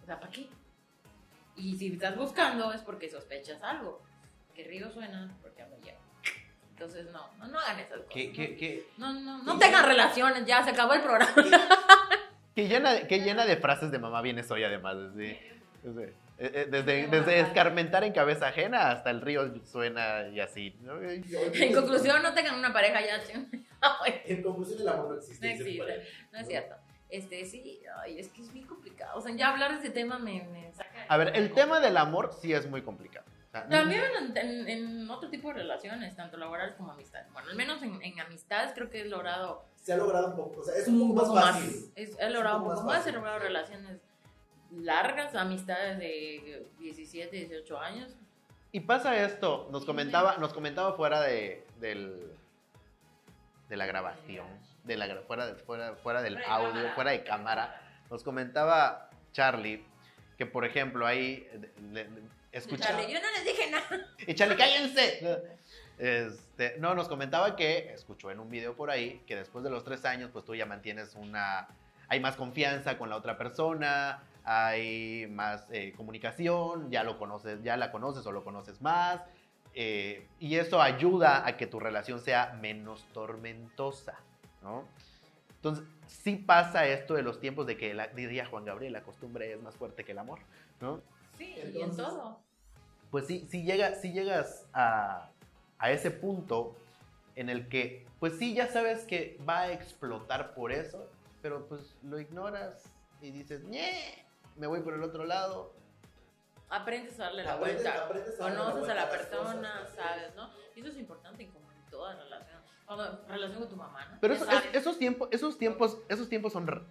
O 0.03 0.05
sea, 0.05 0.19
¿para 0.19 0.31
qué? 0.31 0.48
Y 1.55 1.75
si 1.77 1.93
estás 1.93 2.15
buscando 2.17 2.72
es 2.74 2.81
porque 2.81 3.10
sospechas 3.10 3.62
algo. 3.63 4.01
Que 4.53 4.63
río 4.65 4.91
suena 4.91 5.33
porque 5.41 5.63
me 5.65 5.77
lleva. 5.83 5.98
Entonces, 6.72 7.05
no, 7.12 7.31
no, 7.39 7.48
no 7.48 7.60
hagan 7.60 7.79
esas 7.79 7.98
cosas. 8.00 8.13
Que, 8.13 8.27
¿no? 8.27 8.33
que- 8.36 8.88
No, 8.98 9.13
no, 9.13 9.43
no 9.43 9.57
tengan 9.60 9.86
relaciones, 9.86 10.45
ya 10.45 10.63
se 10.63 10.72
acabó 10.72 10.93
el 10.93 11.01
programa. 11.01 11.33
que 12.55 12.67
llena, 12.67 12.93
de- 12.93 13.07
que 13.07 13.19
llena 13.22 13.45
de 13.45 13.57
frases 13.57 13.91
de 13.91 14.00
mamá 14.00 14.22
vienes 14.22 14.50
hoy, 14.51 14.63
además. 14.63 14.98
sí. 15.17 15.38
Desde, 15.83 16.03
eh, 16.39 16.51
eh, 16.53 16.67
desde, 16.69 17.07
desde 17.07 17.39
escarmentar 17.41 18.03
en 18.05 18.13
cabeza 18.13 18.48
ajena 18.48 18.89
hasta 18.91 19.10
el 19.12 19.19
río 19.22 19.53
suena 19.65 20.27
y 20.29 20.39
así. 20.39 20.75
¿no? 20.81 21.00
En 21.01 21.74
conclusión, 21.74 22.22
no 22.24 22.33
tengan 22.33 22.55
una 22.55 22.72
pareja 22.74 23.01
ya. 23.01 23.22
En 24.25 24.41
conclusión, 24.41 24.79
el 24.81 24.88
amor 24.88 25.10
no 25.10 25.15
existe. 25.17 25.45
No 25.45 25.53
existe. 25.53 26.07
No 26.31 26.39
es 26.39 26.48
cierto. 26.48 26.75
Este, 27.13 27.46
sí, 27.46 27.79
ay, 28.01 28.17
es 28.20 28.29
que 28.29 28.41
es 28.41 28.51
bien 28.51 28.65
complicado. 28.65 29.20
O 29.20 29.22
sea, 29.22 29.36
ya 29.36 29.50
hablar 29.50 29.72
de 29.74 29.77
ese 29.79 29.89
tema 29.91 30.17
me, 30.17 30.43
me 30.46 30.72
saca. 30.74 31.05
A 31.08 31.17
ver, 31.17 31.36
el 31.36 31.53
tema 31.53 31.79
del 31.79 31.96
amor 31.98 32.32
sí 32.41 32.51
es 32.53 32.67
muy 32.67 32.82
complicado. 32.82 33.25
O 33.48 33.51
sea, 33.51 33.67
También 33.70 34.01
en, 34.20 34.36
en- 34.36 34.67
en 34.67 35.10
otro 35.12 35.29
tipo 35.29 35.50
de 35.50 35.53
relaciones, 35.60 36.15
tanto 36.15 36.38
laborales 36.38 36.74
como 36.75 36.91
amistades. 36.91 37.32
Bueno, 37.32 37.50
al 37.50 37.55
menos 37.55 37.84
en, 37.84 38.01
en 38.01 38.20
amistades 38.20 38.72
creo 38.74 38.89
que 38.89 39.01
he 39.01 39.05
logrado 39.05 39.63
Se 39.75 39.93
ha 39.93 39.98
logrado 39.98 40.29
un 40.29 40.36
poco. 40.36 40.62
O 40.62 40.63
sea, 40.63 40.75
es 40.75 40.88
un 40.88 41.13
poco 41.15 41.34
más 41.36 41.51
fácil. 41.53 41.91
Es- 41.96 42.17
he 42.20 42.29
logrado 42.32 42.58
un 42.58 42.63
poco 42.63 42.75
poco 42.77 42.88
más 42.88 42.98
más, 42.98 43.08
he 43.08 43.12
logrado 43.12 43.38
relaciones 43.38 44.00
largas, 44.72 45.36
amistades 45.36 46.00
de 46.00 46.65
17, 46.79 47.36
18 47.36 47.79
años. 47.79 48.12
Y 48.72 48.79
pasa 48.79 49.15
esto, 49.24 49.67
nos 49.72 49.86
comentaba, 49.86 50.38
nos 50.38 50.51
comentaba 50.51 50.93
fuera 50.93 51.22
de, 51.22 51.63
del, 51.79 52.32
de 53.70 53.77
la 53.77 53.86
grabación, 53.86 54.48
de 54.83 54.97
la, 54.97 55.21
fuera, 55.27 55.45
de- 55.47 55.55
fuera, 55.55 55.95
fuera 55.95 56.21
del 56.21 56.33
Fuera 56.35 56.53
audio, 56.55 56.71
cámara. 56.73 56.93
fuera 56.95 57.11
de 57.11 57.23
cámara, 57.23 57.81
nos 58.09 58.23
comentaba 58.23 59.09
Charlie 59.31 59.85
que, 60.37 60.45
por 60.45 60.65
ejemplo, 60.65 61.05
ahí 61.07 61.47
le- 61.91 62.09
le-. 62.09 62.33
Charlie, 62.77 63.11
yo 63.11 63.19
no 63.19 63.31
les 63.31 63.45
dije 63.45 63.71
nada. 63.71 64.07
Y 64.27 64.33
Charlie, 64.35 64.55
cállense. 64.57 65.47
Este, 65.97 66.75
no, 66.79 66.95
nos 66.95 67.07
comentaba 67.07 67.55
que 67.55 67.93
escuchó 67.93 68.31
en 68.31 68.39
un 68.39 68.49
video 68.49 68.75
por 68.75 68.89
ahí 68.91 69.23
que 69.27 69.35
después 69.35 69.63
de 69.63 69.69
los 69.69 69.83
tres 69.83 70.05
años, 70.05 70.29
pues 70.33 70.43
tú 70.45 70.55
ya 70.55 70.65
mantienes 70.65 71.15
una 71.15 71.67
hay 72.09 72.19
más 72.19 72.35
confianza 72.35 72.97
con 72.97 73.09
la 73.09 73.15
otra 73.15 73.37
persona, 73.37 74.21
hay 74.43 75.25
más 75.31 75.65
eh, 75.71 75.93
comunicación, 75.95 76.91
ya 76.91 77.03
lo 77.03 77.17
conoces, 77.17 77.63
ya 77.63 77.77
la 77.77 77.91
conoces 77.91 78.25
o 78.25 78.31
lo 78.31 78.43
conoces 78.43 78.81
más. 78.81 79.21
eh, 79.73 80.27
y 80.39 80.57
eso 80.57 80.79
ayuda 80.81 81.47
a 81.47 81.57
que 81.57 81.65
tu 81.65 81.79
relación 81.79 82.19
sea 82.19 82.55
menos 82.61 83.07
tormentosa, 83.13 84.19
¿no? 84.63 84.88
Entonces, 85.55 85.86
sí 86.08 86.36
pasa 86.36 86.88
esto 86.88 87.13
de 87.13 87.22
los 87.22 87.39
tiempos 87.39 87.65
de 87.67 87.77
que, 87.77 87.93
la, 87.93 88.08
diría 88.08 88.46
Juan 88.48 88.65
Gabriel, 88.65 88.93
la 88.93 89.03
costumbre 89.03 89.53
es 89.53 89.62
más 89.62 89.75
fuerte 89.75 90.03
que 90.03 90.12
el 90.13 90.20
amor, 90.20 90.39
¿no? 90.82 91.01
Sí, 91.38 91.55
y 91.74 91.82
en 91.82 91.96
todo. 91.96 92.39
Pues 93.12 93.27
sí, 93.27 93.48
sí, 93.50 93.63
llega, 93.63 93.93
sí 93.96 94.12
llegas 94.12 94.65
a, 94.74 95.29
a 95.77 95.91
ese 95.91 96.12
punto 96.12 96.75
en 97.36 97.50
el 97.50 97.70
que, 97.70 98.05
pues 98.20 98.38
sí, 98.38 98.53
ya 98.53 98.67
sabes 98.67 99.05
que 99.05 99.39
va 99.48 99.62
a 99.62 99.72
explotar 99.72 100.53
por 100.53 100.72
eso, 100.72 101.10
pero 101.41 101.65
pues 101.67 101.96
lo 102.03 102.20
ignoras 102.20 102.84
y 103.22 103.32
dices, 103.32 103.63
ñe, 103.63 104.25
me 104.58 104.67
voy 104.67 104.82
por 104.82 104.93
el 104.93 105.03
otro 105.03 105.25
lado. 105.25 105.74
Aprendes 106.70 107.20
a 107.20 107.25
darle 107.25 107.43
la 107.43 107.53
Aprendes- 107.60 107.84
vuelta. 107.84 108.03
aprendes 108.05 108.39
a 108.39 108.43
darle 108.43 108.58
la 108.58 108.63
Conoces 108.63 108.74
a 108.74 108.79
vuelta 108.79 108.96
la 108.96 109.03
a 109.03 109.10
persona. 109.10 109.88
¿sabes? 109.96 110.36
¿no? 110.36 110.50
Y 110.75 110.79
eso 110.82 110.89
es 110.89 110.98
importante 110.98 111.43
en 111.43 111.51
como 111.51 111.72
en 111.72 111.89
toda 111.91 112.15
relación. 112.15 112.52
Cuando 112.85 113.25
relación 113.27 113.59
con 113.61 113.69
tu 113.69 113.75
mamá, 113.75 114.05
¿no? 114.11 114.17
Pero 114.21 114.33
eso- 114.33 114.49
es- 114.49 114.75
esos, 114.75 114.97
tiempos, 114.99 115.29
esos, 115.31 115.57
tiempos, 115.57 115.97
esos 116.09 116.29
tiempos 116.29 116.53
son... 116.53 116.85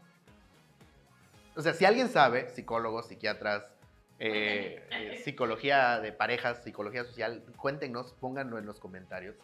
O 1.54 1.60
sea, 1.60 1.74
si 1.74 1.84
alguien 1.84 2.08
sabe, 2.08 2.48
psicólogos, 2.50 3.08
psiquiatras, 3.08 3.64
eh, 4.18 4.86
eh, 4.90 5.20
psicología 5.22 6.00
de 6.00 6.12
parejas, 6.12 6.62
psicología 6.62 7.04
social, 7.04 7.44
cuéntenos, 7.56 8.12
pónganlo 8.14 8.58
en 8.58 8.66
los 8.66 8.78
comentarios. 8.80 9.36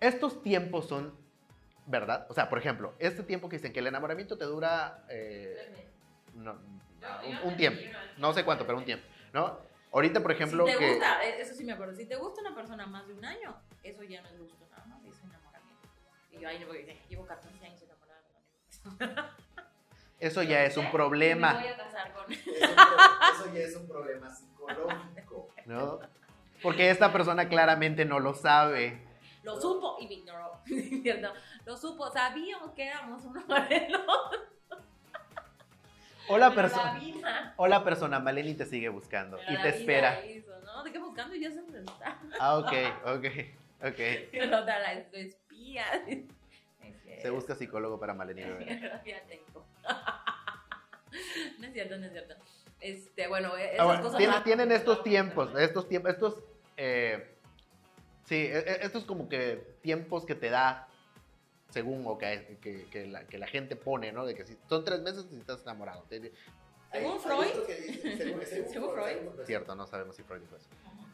Estos 0.00 0.42
tiempos 0.42 0.86
son, 0.88 1.14
¿verdad? 1.86 2.26
O 2.30 2.34
sea, 2.34 2.48
por 2.48 2.58
ejemplo, 2.58 2.94
este 2.98 3.22
tiempo 3.22 3.48
que 3.48 3.56
dicen 3.56 3.72
que 3.72 3.80
el 3.80 3.86
enamoramiento 3.88 4.38
te 4.38 4.44
dura 4.44 5.04
eh, 5.10 5.88
no, 6.34 6.54
no, 6.54 6.60
un, 7.44 7.48
un 7.50 7.56
tiempo, 7.56 7.80
no 8.16 8.32
sé 8.32 8.44
cuánto, 8.44 8.64
pero 8.64 8.78
un 8.78 8.84
tiempo, 8.84 9.04
¿no? 9.32 9.58
Ahorita, 9.92 10.20
por 10.22 10.30
ejemplo, 10.32 10.66
si 10.66 10.72
te 10.72 10.78
que... 10.78 10.90
gusta, 10.94 11.24
eh, 11.24 11.40
eso 11.40 11.52
sí 11.54 11.64
me 11.64 11.72
acuerdo, 11.72 11.94
si 11.96 12.06
te 12.06 12.14
gusta 12.16 12.40
una 12.42 12.54
persona 12.54 12.86
más 12.86 13.06
de 13.08 13.14
un 13.14 13.24
año, 13.24 13.56
eso 13.82 14.04
ya 14.04 14.22
no 14.22 14.28
es 14.28 14.38
gusto 14.38 14.54
enamoramiento. 14.64 14.79
Y 16.32 16.38
yo 16.40 16.48
ahí 16.48 16.58
no 16.60 16.66
voy, 16.66 16.86
llevo 17.08 17.26
14 17.26 17.64
años 17.64 17.82
enamorada 17.82 18.20
de 18.22 18.28
una 18.30 18.98
persona. 18.98 19.36
Eso 20.18 20.42
ya 20.42 20.64
es 20.64 20.76
un 20.76 20.84
Me 20.86 20.90
problema, 20.90 21.54
voy 21.54 21.66
a 21.66 21.76
casar 21.76 22.12
con 22.12 22.32
Es 22.32 22.38
un 22.40 22.46
pro- 22.76 23.34
eso 23.34 23.54
ya 23.54 23.60
es 23.60 23.76
un 23.76 23.88
problema 23.88 24.34
psicológico. 24.34 25.48
¿no? 25.66 25.98
Porque 26.62 26.90
esta 26.90 27.10
persona 27.12 27.48
claramente 27.48 28.04
no 28.04 28.20
lo 28.20 28.34
sabe. 28.34 29.02
Lo 29.42 29.58
supo 29.58 29.96
y 29.98 30.06
me 30.06 30.14
ignoró, 30.14 30.60
¿cierto? 31.02 31.32
Lo 31.64 31.76
supo, 31.76 32.10
sabíamos 32.12 32.72
que 32.72 32.86
éramos 32.86 33.24
uno 33.24 33.42
para 33.46 33.66
el 33.68 33.94
otro. 33.94 34.40
La 36.38 36.54
persona. 36.54 36.98
vida- 36.98 37.54
Hola, 37.56 37.82
persona. 37.82 38.20
Maleni 38.20 38.54
te 38.54 38.64
sigue 38.66 38.88
buscando 38.88 39.38
pero 39.38 39.50
y 39.52 39.54
la 39.54 39.62
te 39.62 39.68
vida 39.72 39.78
espera. 39.78 40.26
hizo, 40.26 40.60
¿no? 40.60 40.82
Te 40.84 40.92
quedas 40.92 41.04
buscando 41.06 41.34
y 41.34 41.40
ya 41.40 41.50
se 41.50 41.62
me 41.62 41.78
está. 41.78 42.18
Ah, 42.38 42.58
ok, 42.58 42.72
ok, 43.06 43.24
ok. 43.82 44.00
Pero 44.30 44.58
otra 44.58 44.78
la 44.78 44.94
Se 47.22 47.30
busca 47.30 47.54
psicólogo 47.54 47.98
para 48.00 48.14
Maleni 48.14 48.42
bebé. 48.42 48.80
Ya 49.06 49.22
tengo. 49.26 49.66
No 51.58 51.66
es 51.66 51.72
cierto, 51.72 51.98
no 51.98 52.06
es 52.06 52.12
cierto. 52.12 52.34
Este, 52.80 53.26
bueno, 53.26 53.50
Ah, 53.54 53.60
esas 53.62 53.84
bueno, 53.84 54.02
cosas 54.02 54.18
tienen, 54.18 54.42
tienen 54.44 54.72
estos 54.72 55.02
tiempos, 55.02 55.50
estos 55.58 55.88
tiempos, 55.88 56.12
estos, 56.12 56.42
eh, 56.76 57.36
sí, 58.26 58.36
e- 58.36 58.58
e- 58.58 58.78
estos 58.86 59.04
como 59.04 59.28
que 59.28 59.76
tiempos 59.82 60.24
que 60.24 60.34
te 60.36 60.48
da, 60.50 60.88
según 61.70 62.04
o 62.06 62.16
que, 62.16 62.58
que, 62.62 62.86
que 62.90 63.06
la, 63.08 63.24
que 63.26 63.38
la 63.38 63.48
gente 63.48 63.74
pone, 63.76 64.12
¿no? 64.12 64.24
De 64.24 64.34
que 64.36 64.46
si 64.46 64.56
son 64.68 64.84
tres 64.84 65.00
meses 65.00 65.26
y 65.32 65.38
estás 65.38 65.62
enamorado. 65.62 66.04
Según 66.92 67.20
Freud. 67.20 67.46
según- 68.16 68.92
Freud. 68.94 69.44
Cierto, 69.46 69.74
no 69.74 69.86
sabemos 69.86 70.16
si 70.16 70.22
Freud 70.22 70.40
dijo 70.40 70.56
eso. 70.56 70.68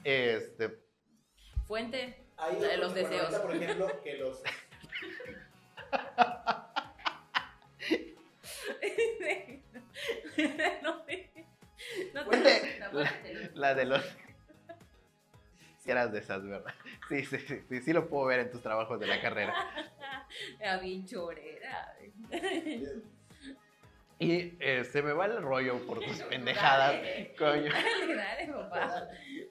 Este, 0.04 0.78
Fuente 1.66 2.16
Hay 2.36 2.56
de 2.56 2.76
los 2.76 2.94
deseos. 2.94 3.34
por 3.36 3.54
ejemplo, 3.54 4.02
que 4.02 4.14
los 4.18 4.42
no, 10.82 10.82
no 10.82 11.04
te 11.04 11.30
Fuente. 12.24 12.80
fuente. 12.90 13.50
la 13.54 13.74
de 13.74 13.84
los... 13.86 14.02
Si 15.78 15.90
eras 15.90 16.12
de 16.12 16.18
esas, 16.18 16.44
¿verdad? 16.44 16.74
Sí, 17.08 17.24
sí, 17.24 17.38
sí, 17.38 17.60
sí, 17.68 17.80
sí 17.80 17.92
lo 17.92 18.08
puedo 18.08 18.26
ver 18.26 18.40
en 18.40 18.50
tus 18.50 18.60
trabajos 18.62 18.98
de 18.98 19.06
la 19.06 19.20
carrera. 19.20 19.54
Era 20.60 20.78
bien 20.78 21.06
chorera. 21.06 21.96
Y 24.18 24.56
eh, 24.60 24.84
se 24.84 25.02
me 25.02 25.12
va 25.12 25.26
el 25.26 25.40
rollo 25.42 25.78
por 25.86 26.00
tus 26.00 26.22
pendejadas, 26.30 26.94
Dale. 26.94 27.34
coño. 27.38 27.70
Dale, 27.72 28.14
dale, 28.16 28.46
papá. 28.52 29.08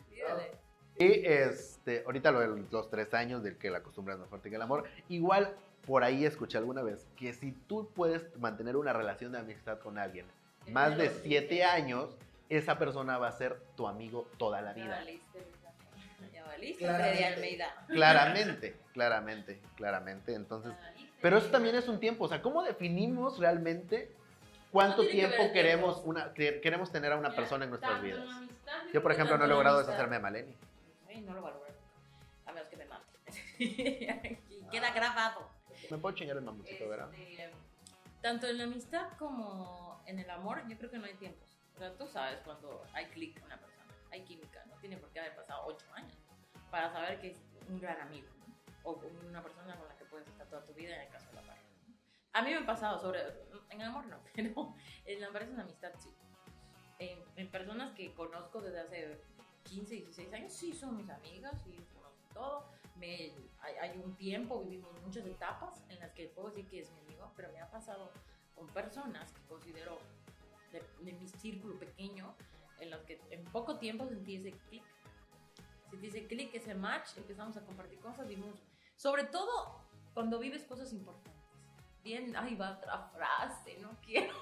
Dígale. 0.09 0.51
Y 0.97 1.25
este, 1.25 2.03
ahorita 2.05 2.31
lo 2.31 2.39
de 2.39 2.63
los 2.71 2.89
tres 2.89 3.13
años 3.13 3.43
del 3.43 3.57
que 3.57 3.69
la 3.69 3.81
costumbre 3.81 4.13
es 4.13 4.19
más 4.19 4.29
fuerte 4.29 4.49
que 4.49 4.55
el 4.55 4.61
amor. 4.61 4.85
Igual 5.09 5.53
por 5.85 6.03
ahí 6.03 6.25
escuché 6.25 6.57
alguna 6.57 6.81
vez 6.83 7.05
que 7.17 7.33
si 7.33 7.51
tú 7.51 7.89
puedes 7.93 8.35
mantener 8.39 8.75
una 8.77 8.93
relación 8.93 9.31
de 9.33 9.39
amistad 9.39 9.79
con 9.79 9.97
alguien 9.97 10.25
más 10.71 10.97
de 10.97 11.09
siete 11.09 11.63
años, 11.63 12.15
esa 12.49 12.79
persona 12.79 13.17
va 13.17 13.27
a 13.27 13.31
ser 13.33 13.59
tu 13.75 13.87
amigo 13.87 14.27
toda 14.37 14.61
la 14.61 14.73
Ya 14.73 14.83
vida. 14.83 14.95
valiste, 14.95 15.39
Luisa. 15.39 16.31
Ya 16.33 16.43
valiste, 16.45 16.85
Claramente. 16.85 17.57
Claramente, 17.87 18.75
claramente, 18.93 19.61
claramente. 19.75 20.33
Entonces, 20.33 20.71
pero 21.21 21.37
eso 21.37 21.49
también 21.49 21.75
es 21.75 21.87
un 21.87 21.99
tiempo. 21.99 22.23
O 22.23 22.27
sea, 22.29 22.41
¿cómo 22.41 22.63
definimos 22.63 23.37
realmente 23.37 24.09
cuánto 24.71 25.03
No 25.03 25.09
que 25.09 25.13
tiempo 25.13 25.43
el 25.43 25.51
queremos, 25.51 25.95
tiempo. 25.95 26.09
una, 26.09 26.33
que- 26.33 26.61
queremos 26.61 26.91
tener 26.91 27.11
a 27.11 27.17
una 27.17 27.35
persona 27.35 27.65
en 27.65 27.69
nuestras 27.71 28.01
vidas? 28.01 28.25
amistad, 28.29 28.71
Yo, 28.93 29.01
por 29.01 29.11
que 29.11 29.15
ejemplo, 29.15 29.37
no 29.37 29.45
he 29.45 29.47
logrado 29.47 29.75
amistad. 29.77 29.93
deshacerme 29.93 30.15
de 30.17 30.21
Maleni. 30.21 30.55
Ay, 31.15 31.21
no 31.21 31.33
lo 31.33 31.41
va 31.41 31.49
a 31.49 31.53
lograr. 31.53 31.73
A 32.45 32.51
menos 32.51 32.67
que 32.67 32.75
me 32.75 32.85
mate. 32.85 33.05
Y 34.49 34.67
queda 34.69 34.91
grabado. 34.91 35.49
Me 35.89 35.97
puedo 35.97 36.13
chingar 36.13 36.35
el 36.35 36.43
mamucito, 36.43 36.89
¿verdad? 36.89 37.13
Este, 37.13 37.51
tanto 38.21 38.47
en 38.47 38.57
la 38.57 38.65
amistad 38.65 39.13
como 39.17 40.03
en 40.07 40.19
el 40.19 40.29
amor, 40.29 40.67
yo 40.67 40.77
creo 40.77 40.91
que 40.91 40.97
no 40.97 41.05
hay 41.05 41.13
tiempos. 41.13 41.47
O 41.75 41.77
sea, 41.77 41.95
tú 41.95 42.07
sabes 42.07 42.39
cuando 42.41 42.83
hay 42.93 43.05
clic 43.05 43.39
con 43.39 43.45
una 43.45 43.57
persona, 43.57 43.85
hay 44.11 44.25
química, 44.25 44.65
no 44.65 44.75
tiene 44.77 44.97
por 44.97 45.09
qué 45.11 45.21
haber 45.21 45.35
pasado 45.35 45.65
ocho 45.65 45.85
años 45.93 46.17
para 46.69 46.91
saber 46.91 47.19
que 47.21 47.31
es 47.31 47.37
un 47.69 47.79
gran 47.79 48.01
amigo 48.01 48.27
¿no? 48.39 48.55
o 48.83 49.01
una 49.29 49.41
persona 49.41 49.77
con 49.77 49.87
la 49.87 49.95
que 49.95 50.05
puedes 50.05 50.27
estar 50.27 50.47
toda 50.47 50.65
tu 50.65 50.73
vida 50.73 50.95
en 50.95 51.01
el 51.01 51.09
caso 51.09 51.29
de 51.29 51.35
la 51.35 51.41
pareja. 51.41 51.67
¿no? 51.87 51.95
A 52.33 52.41
mí 52.41 52.51
me 52.51 52.57
ha 52.57 52.65
pasado 52.65 52.99
sobre, 52.99 53.21
en 53.69 53.81
el 53.81 53.87
amor 53.87 54.05
no, 54.07 54.19
pero 54.33 54.75
en 55.05 55.21
la 55.21 55.31
pareja 55.31 55.53
en 55.53 55.59
amistad 55.61 55.91
sí. 55.97 56.09
En, 56.99 57.19
en 57.35 57.51
personas 57.51 57.93
que 57.93 58.13
conozco 58.13 58.61
desde 58.61 58.79
hace 58.79 59.21
15, 59.65 59.95
16 59.95 60.33
años, 60.33 60.53
sí 60.53 60.73
son 60.73 60.97
mis 60.97 61.09
amigas, 61.09 61.53
conozco 61.93 62.23
todo. 62.33 62.65
Me, 62.95 63.33
hay, 63.59 63.75
hay 63.81 63.97
un 63.97 64.15
tiempo, 64.15 64.63
vivimos 64.63 64.91
muchas 65.01 65.25
etapas 65.25 65.83
en 65.89 65.99
las 65.99 66.11
que 66.13 66.27
puedo 66.29 66.49
decir 66.49 66.67
que 66.67 66.79
es 66.79 66.91
mi 66.91 66.99
amigo, 67.01 67.31
pero 67.35 67.51
me 67.51 67.59
ha 67.59 67.69
pasado 67.69 68.11
con 68.55 68.67
personas 68.67 69.31
que 69.31 69.41
considero 69.47 69.99
de, 70.71 70.81
de 71.03 71.13
mi 71.13 71.27
círculo 71.27 71.77
pequeño, 71.77 72.33
en 72.79 72.89
las 72.89 73.03
que 73.03 73.19
en 73.29 73.43
poco 73.45 73.77
tiempo 73.77 74.07
sentí 74.07 74.35
ese 74.35 74.51
clic. 74.51 74.83
Sentí 75.89 76.07
ese 76.07 76.27
clic, 76.27 76.53
ese 76.53 76.75
match, 76.75 77.17
empezamos 77.17 77.57
a 77.57 77.65
compartir 77.65 77.99
cosas, 77.99 78.27
vimos, 78.27 78.63
sobre 78.95 79.25
todo 79.25 79.81
cuando 80.13 80.39
vives 80.39 80.63
cosas 80.63 80.91
importantes. 80.93 81.33
Bien, 82.03 82.35
ahí 82.35 82.55
va 82.55 82.77
otra 82.77 83.09
frase, 83.09 83.77
no 83.79 83.97
quiero. 84.01 84.35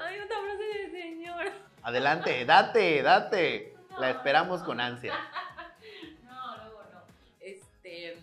Hay 0.00 0.20
otra 0.20 0.36
frase 0.40 0.64
de 0.64 0.90
señora. 0.90 1.52
Adelante, 1.82 2.44
date, 2.44 3.02
date. 3.02 3.76
La 3.98 4.10
esperamos 4.10 4.62
con 4.62 4.80
ansia. 4.80 5.14
No, 6.22 6.56
luego 6.56 6.82
no. 6.92 7.02
Este. 7.40 8.16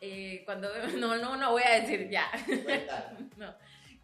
eh, 0.00 0.42
cuando. 0.44 0.68
No, 0.98 1.16
no, 1.16 1.36
no 1.36 1.50
voy 1.52 1.62
a 1.62 1.80
decir 1.80 2.08
ya. 2.10 2.30
No. 3.36 3.54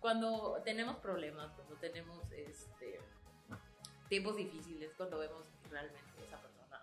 Cuando 0.01 0.63
tenemos 0.65 0.97
problemas, 0.97 1.51
cuando 1.53 1.75
tenemos 1.77 2.31
este, 2.33 3.01
tiempos 4.09 4.37
difíciles, 4.37 4.93
cuando 4.97 5.19
vemos 5.19 5.45
realmente 5.71 6.23
esa 6.25 6.39
persona 6.41 6.81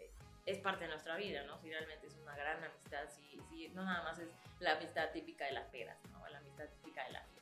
eh, 0.00 0.10
es 0.44 0.58
parte 0.58 0.84
de 0.84 0.90
nuestra 0.90 1.16
vida, 1.16 1.44
¿no? 1.44 1.56
Si 1.60 1.70
realmente 1.70 2.08
es 2.08 2.14
una 2.16 2.34
gran 2.34 2.62
amistad, 2.64 3.08
si, 3.08 3.38
si 3.48 3.68
no 3.68 3.84
nada 3.84 4.02
más 4.02 4.18
es 4.18 4.28
la 4.58 4.72
amistad 4.72 5.10
típica 5.12 5.44
de 5.46 5.52
las 5.52 5.66
peras, 5.66 5.98
¿no? 6.10 6.26
La 6.28 6.38
amistad 6.38 6.64
típica 6.82 7.04
de 7.04 7.12
la 7.12 7.20
¿no? 7.20 7.37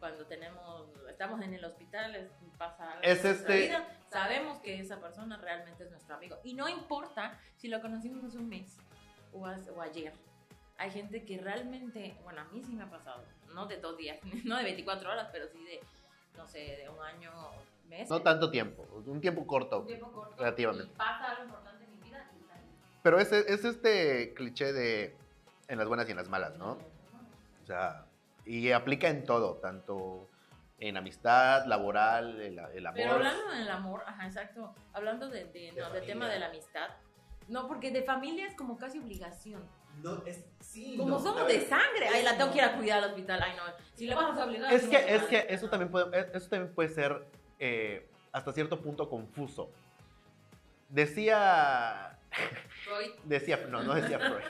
Cuando 0.00 0.24
tenemos, 0.26 0.88
estamos 1.08 1.40
en 1.42 1.52
el 1.54 1.64
hospital, 1.64 2.16
es- 2.16 2.30
pasa 2.58 2.90
algo 2.92 3.02
Es 3.02 3.24
este- 3.24 3.56
vida, 3.68 3.86
sabemos 4.10 4.58
que 4.60 4.80
esa 4.80 4.98
persona 5.00 5.36
realmente 5.36 5.84
es 5.84 5.90
nuestro 5.90 6.14
amigo. 6.16 6.38
Y 6.42 6.54
no 6.54 6.68
importa 6.68 7.38
si 7.56 7.68
lo 7.68 7.80
conocimos 7.80 8.24
hace 8.24 8.38
un 8.38 8.48
mes 8.48 8.76
o, 9.32 9.46
hace- 9.46 9.70
o 9.70 9.80
ayer. 9.82 10.12
Hay 10.78 10.90
gente 10.90 11.24
que 11.26 11.38
realmente, 11.38 12.16
bueno, 12.24 12.40
a 12.40 12.44
mí 12.44 12.62
sí 12.62 12.72
me 12.74 12.82
ha 12.84 12.90
pasado, 12.90 13.22
no 13.54 13.66
de 13.66 13.76
dos 13.78 13.96
días, 13.98 14.18
no 14.46 14.56
de 14.56 14.64
24 14.64 15.10
horas, 15.10 15.28
pero 15.32 15.46
sí 15.48 15.62
de, 15.64 15.80
no 16.36 16.46
sé, 16.46 16.58
de 16.78 16.88
un 16.88 17.00
año, 17.02 17.30
meses. 17.86 18.08
No 18.08 18.22
tanto 18.22 18.50
tiempo, 18.50 18.82
un 19.06 19.20
tiempo 19.20 19.46
corto. 19.46 19.80
un 19.80 19.86
tiempo 19.86 20.10
corto. 20.12 20.34
relativamente. 20.38 20.92
Y 20.92 20.96
pasa 20.96 21.30
algo 21.32 21.44
importante 21.44 21.84
en 21.84 21.90
mi 21.92 22.00
vida 22.08 22.30
y 22.34 22.40
está 22.40 22.54
ahí. 22.54 22.60
Pero 23.02 23.18
es, 23.20 23.32
es 23.32 23.64
este 23.64 24.32
cliché 24.34 24.72
de 24.72 25.14
en 25.68 25.78
las 25.78 25.86
buenas 25.88 26.08
y 26.08 26.12
en 26.12 26.16
las 26.16 26.28
malas, 26.28 26.56
¿no? 26.56 26.78
O 27.62 27.66
sea, 27.66 28.06
Y 28.50 28.72
aplica 28.72 29.06
en 29.08 29.22
todo, 29.24 29.58
tanto 29.58 30.28
en 30.80 30.96
amistad, 30.96 31.66
laboral, 31.66 32.40
el, 32.40 32.58
el 32.58 32.84
amor. 32.84 32.96
Pero 32.96 33.12
hablando 33.12 33.48
del 33.52 33.68
amor, 33.70 34.02
ajá, 34.04 34.26
exacto. 34.26 34.74
Hablando 34.92 35.28
de, 35.28 35.44
de- 35.44 35.70
De 35.70 35.80
no, 35.80 35.88
del 35.90 36.04
tema 36.04 36.28
de 36.28 36.40
la 36.40 36.46
amistad. 36.46 36.88
No, 37.46 37.68
porque 37.68 37.92
de 37.92 38.02
familia 38.02 38.48
es 38.48 38.56
como 38.56 38.76
casi 38.76 38.98
obligación. 38.98 39.62
No, 40.02 40.24
es, 40.26 40.44
sí, 40.58 40.96
Como 40.96 41.10
no, 41.10 41.20
somos 41.20 41.42
a 41.42 41.44
de 41.44 41.60
sangre. 41.60 42.08
Ay, 42.12 42.24
la 42.24 42.32
tengo 42.32 42.46
no. 42.46 42.52
que 42.52 42.58
ir 42.58 42.64
a 42.64 42.76
cuidar 42.76 42.98
al 43.04 43.10
hospital. 43.10 43.40
Ay, 43.40 43.52
no. 43.56 43.62
Si 43.94 44.06
le 44.08 44.16
vas 44.16 44.36
a 44.36 44.44
obligar. 44.44 44.72
Es 44.72 44.84
no 44.84 44.90
que, 44.90 45.14
es 45.14 45.22
que 45.24 45.46
eso 45.48 45.68
también 45.70 45.92
puede, 45.92 46.30
eso 46.36 46.48
también 46.48 46.74
puede 46.74 46.88
ser 46.88 47.24
eh, 47.60 48.08
hasta 48.32 48.50
cierto 48.52 48.80
punto 48.80 49.08
confuso. 49.08 49.70
Decía, 50.88 52.18
Freud. 52.84 53.10
decía, 53.24 53.58
no, 53.68 53.82
no 53.84 53.94
decía 53.94 54.18
Freud. 54.18 54.42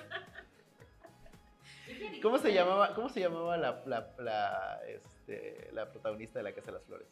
¿Cómo 2.23 2.39
se 2.39 2.53
llamaba, 2.53 2.95
cómo 2.95 3.09
se 3.09 3.21
llamaba 3.21 3.57
la, 3.57 3.83
la, 3.87 4.09
la, 4.19 4.81
este, 4.89 5.71
la 5.73 5.87
protagonista 5.91 6.39
de 6.39 6.43
La 6.45 6.53
Casa 6.53 6.67
de 6.67 6.73
las 6.73 6.85
Flores? 6.85 7.07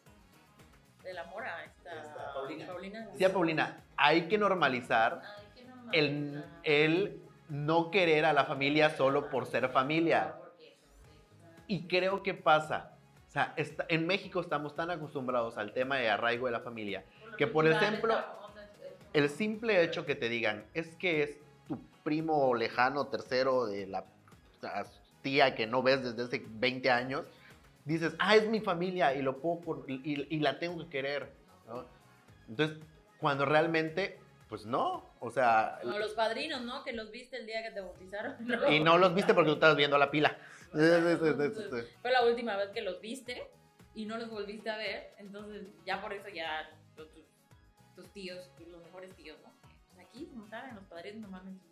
Del 1.03 1.17
amor 1.17 1.43
a 1.45 1.63
esta. 1.63 2.01
Esta, 2.01 2.33
Paulina. 2.33 2.67
Paulina. 2.67 3.07
Decía 3.11 3.31
Paulina, 3.33 3.83
hay 3.97 4.27
que 4.27 4.37
normalizar 4.37 5.21
Ay, 5.23 5.45
qué 5.55 5.63
normal. 5.63 5.95
el, 5.95 6.43
el 6.63 7.21
no 7.49 7.89
querer 7.91 8.25
a 8.25 8.33
la 8.33 8.45
familia 8.45 8.89
solo 8.91 9.29
por 9.29 9.45
ser 9.45 9.69
familia. 9.69 10.35
Y 11.67 11.87
creo 11.87 12.23
que 12.23 12.33
pasa. 12.33 12.91
O 13.27 13.31
sea, 13.31 13.53
está- 13.57 13.85
en 13.89 14.07
México 14.07 14.41
estamos 14.41 14.75
tan 14.75 14.89
acostumbrados 14.91 15.57
al 15.57 15.71
tema 15.71 15.97
de 15.97 16.09
arraigo 16.09 16.47
de 16.47 16.51
la 16.51 16.61
familia 16.61 17.03
que, 17.37 17.45
por 17.47 17.65
ejemplo, 17.67 18.15
el 19.13 19.29
simple 19.29 19.83
hecho 19.83 20.05
que 20.05 20.15
te 20.15 20.29
digan 20.29 20.65
es 20.73 20.95
que 20.95 21.23
es 21.23 21.37
tu 21.67 21.79
primo 22.03 22.53
lejano 22.55 23.07
tercero 23.07 23.65
de 23.67 23.85
la 23.87 24.03
la 24.61 24.85
tía 25.21 25.55
que 25.55 25.67
no 25.67 25.83
ves 25.83 26.03
desde 26.03 26.23
hace 26.23 26.45
20 26.47 26.89
años, 26.89 27.25
dices, 27.85 28.15
ah, 28.19 28.35
es 28.35 28.47
mi 28.47 28.59
familia 28.59 29.13
y 29.13 29.21
lo 29.21 29.41
puedo 29.41 29.85
y, 29.87 30.27
y 30.35 30.39
la 30.39 30.59
tengo 30.59 30.83
que 30.83 30.89
querer. 30.89 31.31
¿no? 31.67 31.85
Entonces, 32.47 32.77
cuando 33.19 33.45
realmente, 33.45 34.19
pues 34.47 34.65
no. 34.65 35.09
O 35.19 35.29
sea, 35.29 35.79
Como 35.83 35.99
los 35.99 36.13
padrinos, 36.13 36.61
¿no? 36.61 36.83
Que 36.83 36.93
los 36.93 37.11
viste 37.11 37.37
el 37.37 37.45
día 37.45 37.61
que 37.61 37.71
te 37.71 37.81
bautizaron. 37.81 38.35
y 38.71 38.79
no 38.79 38.97
los 38.97 39.13
viste 39.13 39.33
porque 39.33 39.49
tú 39.49 39.55
estabas 39.55 39.75
viendo 39.75 39.97
la 39.97 40.09
pila. 40.09 40.37
Fue 40.71 42.11
la 42.11 42.25
última 42.25 42.55
vez 42.57 42.69
que 42.69 42.81
los 42.81 43.01
viste 43.01 43.49
y 43.93 44.05
no 44.05 44.17
los 44.17 44.29
volviste 44.29 44.69
a 44.69 44.77
ver. 44.77 45.13
Entonces, 45.17 45.67
ya 45.85 46.01
por 46.01 46.13
eso 46.13 46.29
ya 46.29 46.69
tus, 46.95 47.07
tus 47.95 48.07
tíos, 48.13 48.49
los 48.67 48.83
mejores 48.83 49.13
tíos, 49.15 49.37
¿no? 49.43 49.51
Pues 49.93 50.07
aquí, 50.07 50.25
como 50.27 50.47
saben, 50.47 50.75
los 50.75 50.85
padrinos 50.85 51.21
normalmente. 51.21 51.68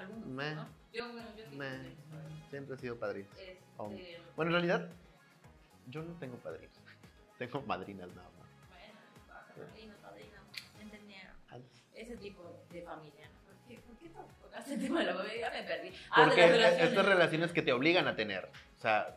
Algunos, 0.00 0.26
Meh. 0.28 0.54
¿no? 0.54 0.68
Yo, 0.92 1.12
bueno, 1.12 1.28
yo 1.36 1.44
sí. 1.48 1.56
Meh. 1.56 1.78
sí, 1.82 2.44
Siempre 2.50 2.76
he 2.76 2.78
sido 2.78 2.98
padrino. 2.98 3.28
Este, 3.38 3.60
Oh. 3.76 3.88
Bueno, 4.36 4.50
en 4.50 4.52
realidad, 4.52 4.90
yo 5.86 6.02
no 6.02 6.12
tengo 6.18 6.36
padrinos. 6.36 6.76
Tengo 7.38 7.62
madrinas 7.62 8.08
nada 8.14 8.28
más. 8.38 8.48
Bueno, 8.68 9.56
padrino, 9.56 9.94
padrino, 10.02 10.36
entendieron. 10.78 11.34
Ah. 11.50 11.56
Ese 11.94 12.16
tipo 12.18 12.62
de 12.70 12.82
familia, 12.82 13.30
¿no? 13.30 13.40
¿Por 13.86 13.96
qué, 13.96 14.10
tocaste 14.42 14.74
el 14.74 14.80
tema 14.82 15.00
de 15.00 15.06
la 15.06 15.50
me 15.50 15.62
perdí. 15.62 15.92
Ah, 16.10 16.24
Porque 16.26 16.46
relaciones. 16.46 16.88
estas 16.90 17.06
relaciones 17.06 17.52
que 17.52 17.62
te 17.62 17.72
obligan 17.72 18.06
a 18.06 18.16
tener. 18.16 18.50
O 18.76 18.80
sea, 18.80 19.16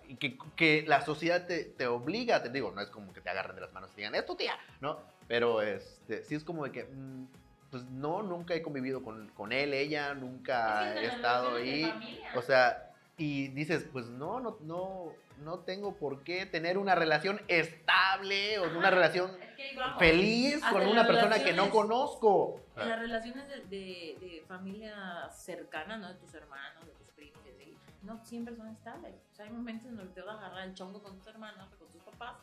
que 0.55 0.83
la 0.87 1.01
sociedad 1.01 1.45
te, 1.45 1.65
te 1.65 1.87
obliga, 1.87 2.41
te 2.41 2.49
digo, 2.49 2.71
no 2.71 2.79
es 2.81 2.89
como 2.89 3.11
que 3.11 3.19
te 3.19 3.29
agarren 3.29 3.55
de 3.55 3.61
las 3.61 3.73
manos 3.73 3.91
y 3.93 3.97
digan, 3.97 4.15
es 4.15 4.25
tu 4.25 4.35
tía, 4.35 4.57
¿no? 4.79 5.01
Pero 5.27 5.61
este, 5.61 6.23
sí 6.23 6.35
es 6.35 6.43
como 6.43 6.63
de 6.63 6.71
que, 6.71 6.83
mm, 6.85 7.27
pues 7.73 7.85
no, 7.85 8.21
nunca 8.21 8.53
he 8.53 8.61
convivido 8.61 9.01
con, 9.01 9.29
con 9.29 9.51
él, 9.51 9.73
ella, 9.73 10.13
nunca 10.13 10.93
he 10.93 11.07
estado 11.07 11.55
ahí. 11.55 11.91
O 12.35 12.41
sea, 12.43 12.91
y 13.17 13.47
dices, 13.47 13.87
pues 13.91 14.09
no, 14.09 14.39
no, 14.39 14.57
no, 14.61 15.11
no 15.39 15.59
tengo 15.61 15.95
por 15.95 16.23
qué 16.23 16.45
tener 16.45 16.77
una 16.77 16.93
relación 16.93 17.41
estable 17.47 18.59
o 18.59 18.77
una 18.77 18.91
relación 18.91 19.31
Es 19.41 19.55
que 19.55 19.75
vamos. 19.75 19.97
feliz 19.97 20.61
con 20.71 20.85
una 20.85 21.07
persona 21.07 21.43
que 21.43 21.51
no 21.53 21.71
conozco. 21.71 22.61
En 22.77 22.89
las 22.89 22.99
relaciones 22.99 23.47
de, 23.47 23.61
de, 23.61 24.17
de 24.21 24.43
familia 24.47 25.27
cercana, 25.31 25.97
¿no? 25.97 26.09
De 26.09 26.19
tus 26.19 26.31
hermanos, 26.35 26.85
de 26.85 26.91
tus 26.91 27.07
primos, 27.15 27.41
y 27.47 27.49
así, 27.49 27.77
no 28.03 28.23
siempre 28.23 28.55
son 28.55 28.67
estables. 28.67 29.15
O 29.31 29.35
sea, 29.35 29.45
hay 29.45 29.51
momentos 29.51 29.89
en 29.89 29.97
los 29.97 30.09
que 30.09 30.13
te 30.13 30.21
vas 30.21 30.35
a 30.35 30.45
agarrar 30.45 30.67
el 30.67 30.75
chongo 30.75 31.01
con 31.01 31.17
tus 31.17 31.25
hermanos 31.25 31.69
con 31.79 31.87
tus 31.91 32.03
papás 32.03 32.35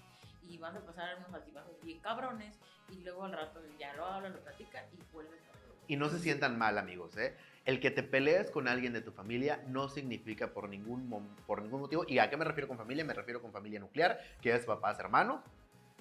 y 0.42 0.58
vas 0.58 0.74
a 0.74 0.80
pasar 0.80 1.18
unos 1.18 1.32
altibajos 1.32 1.80
bien 1.84 2.00
cabrones 2.00 2.58
y 2.92 3.02
luego 3.02 3.24
al 3.24 3.32
rato 3.32 3.60
ya 3.78 3.94
lo 3.94 4.04
hablan, 4.04 4.32
lo 4.32 4.40
platican 4.40 4.84
y 4.92 5.12
vuelves 5.12 5.40
a 5.40 5.82
Y 5.86 5.96
no 5.96 6.08
se 6.08 6.18
sientan 6.18 6.58
mal, 6.58 6.78
amigos, 6.78 7.16
¿eh? 7.16 7.36
El 7.64 7.80
que 7.80 7.90
te 7.90 8.02
pelees 8.02 8.50
con 8.50 8.68
alguien 8.68 8.92
de 8.92 9.02
tu 9.02 9.12
familia 9.12 9.62
no 9.68 9.88
significa 9.88 10.52
por 10.52 10.68
ningún, 10.68 11.08
por 11.46 11.62
ningún 11.62 11.80
motivo. 11.80 12.04
¿Y 12.08 12.18
a 12.18 12.30
qué 12.30 12.36
me 12.36 12.44
refiero 12.44 12.68
con 12.68 12.78
familia? 12.78 13.04
Me 13.04 13.14
refiero 13.14 13.42
con 13.42 13.52
familia 13.52 13.80
nuclear, 13.80 14.20
que 14.40 14.54
es 14.54 14.64
papás, 14.64 14.98
hermanos, 14.98 15.42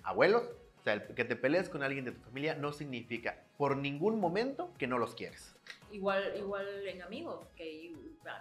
abuelos. 0.03 0.43
O 0.79 0.83
sea, 0.83 0.93
el 0.93 1.03
que 1.13 1.25
te 1.25 1.35
pelees 1.35 1.67
con 1.67 1.83
alguien 1.83 2.05
de 2.05 2.13
tu 2.13 2.21
familia 2.21 2.55
no 2.55 2.71
significa 2.71 3.43
por 3.57 3.75
ningún 3.75 4.19
momento 4.19 4.73
que 4.77 4.87
no 4.87 4.97
los 4.97 5.13
quieres. 5.13 5.53
Igual, 5.91 6.33
igual 6.37 6.65
en 6.87 7.01
amigos, 7.01 7.45
que 7.57 7.93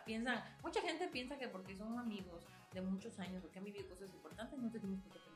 piensan, 0.07 0.45
mucha 0.63 0.81
gente 0.81 1.09
piensa 1.09 1.37
que 1.39 1.49
porque 1.49 1.75
son 1.75 1.99
amigos 1.99 2.47
de 2.73 2.83
muchos 2.83 3.19
años, 3.19 3.43
porque 3.43 3.59
han 3.59 3.65
vivido 3.65 3.89
cosas 3.89 4.09
importantes, 4.15 4.59
no 4.59 4.71
te 4.71 4.79
tienes 4.79 5.01
pelear. 5.01 5.28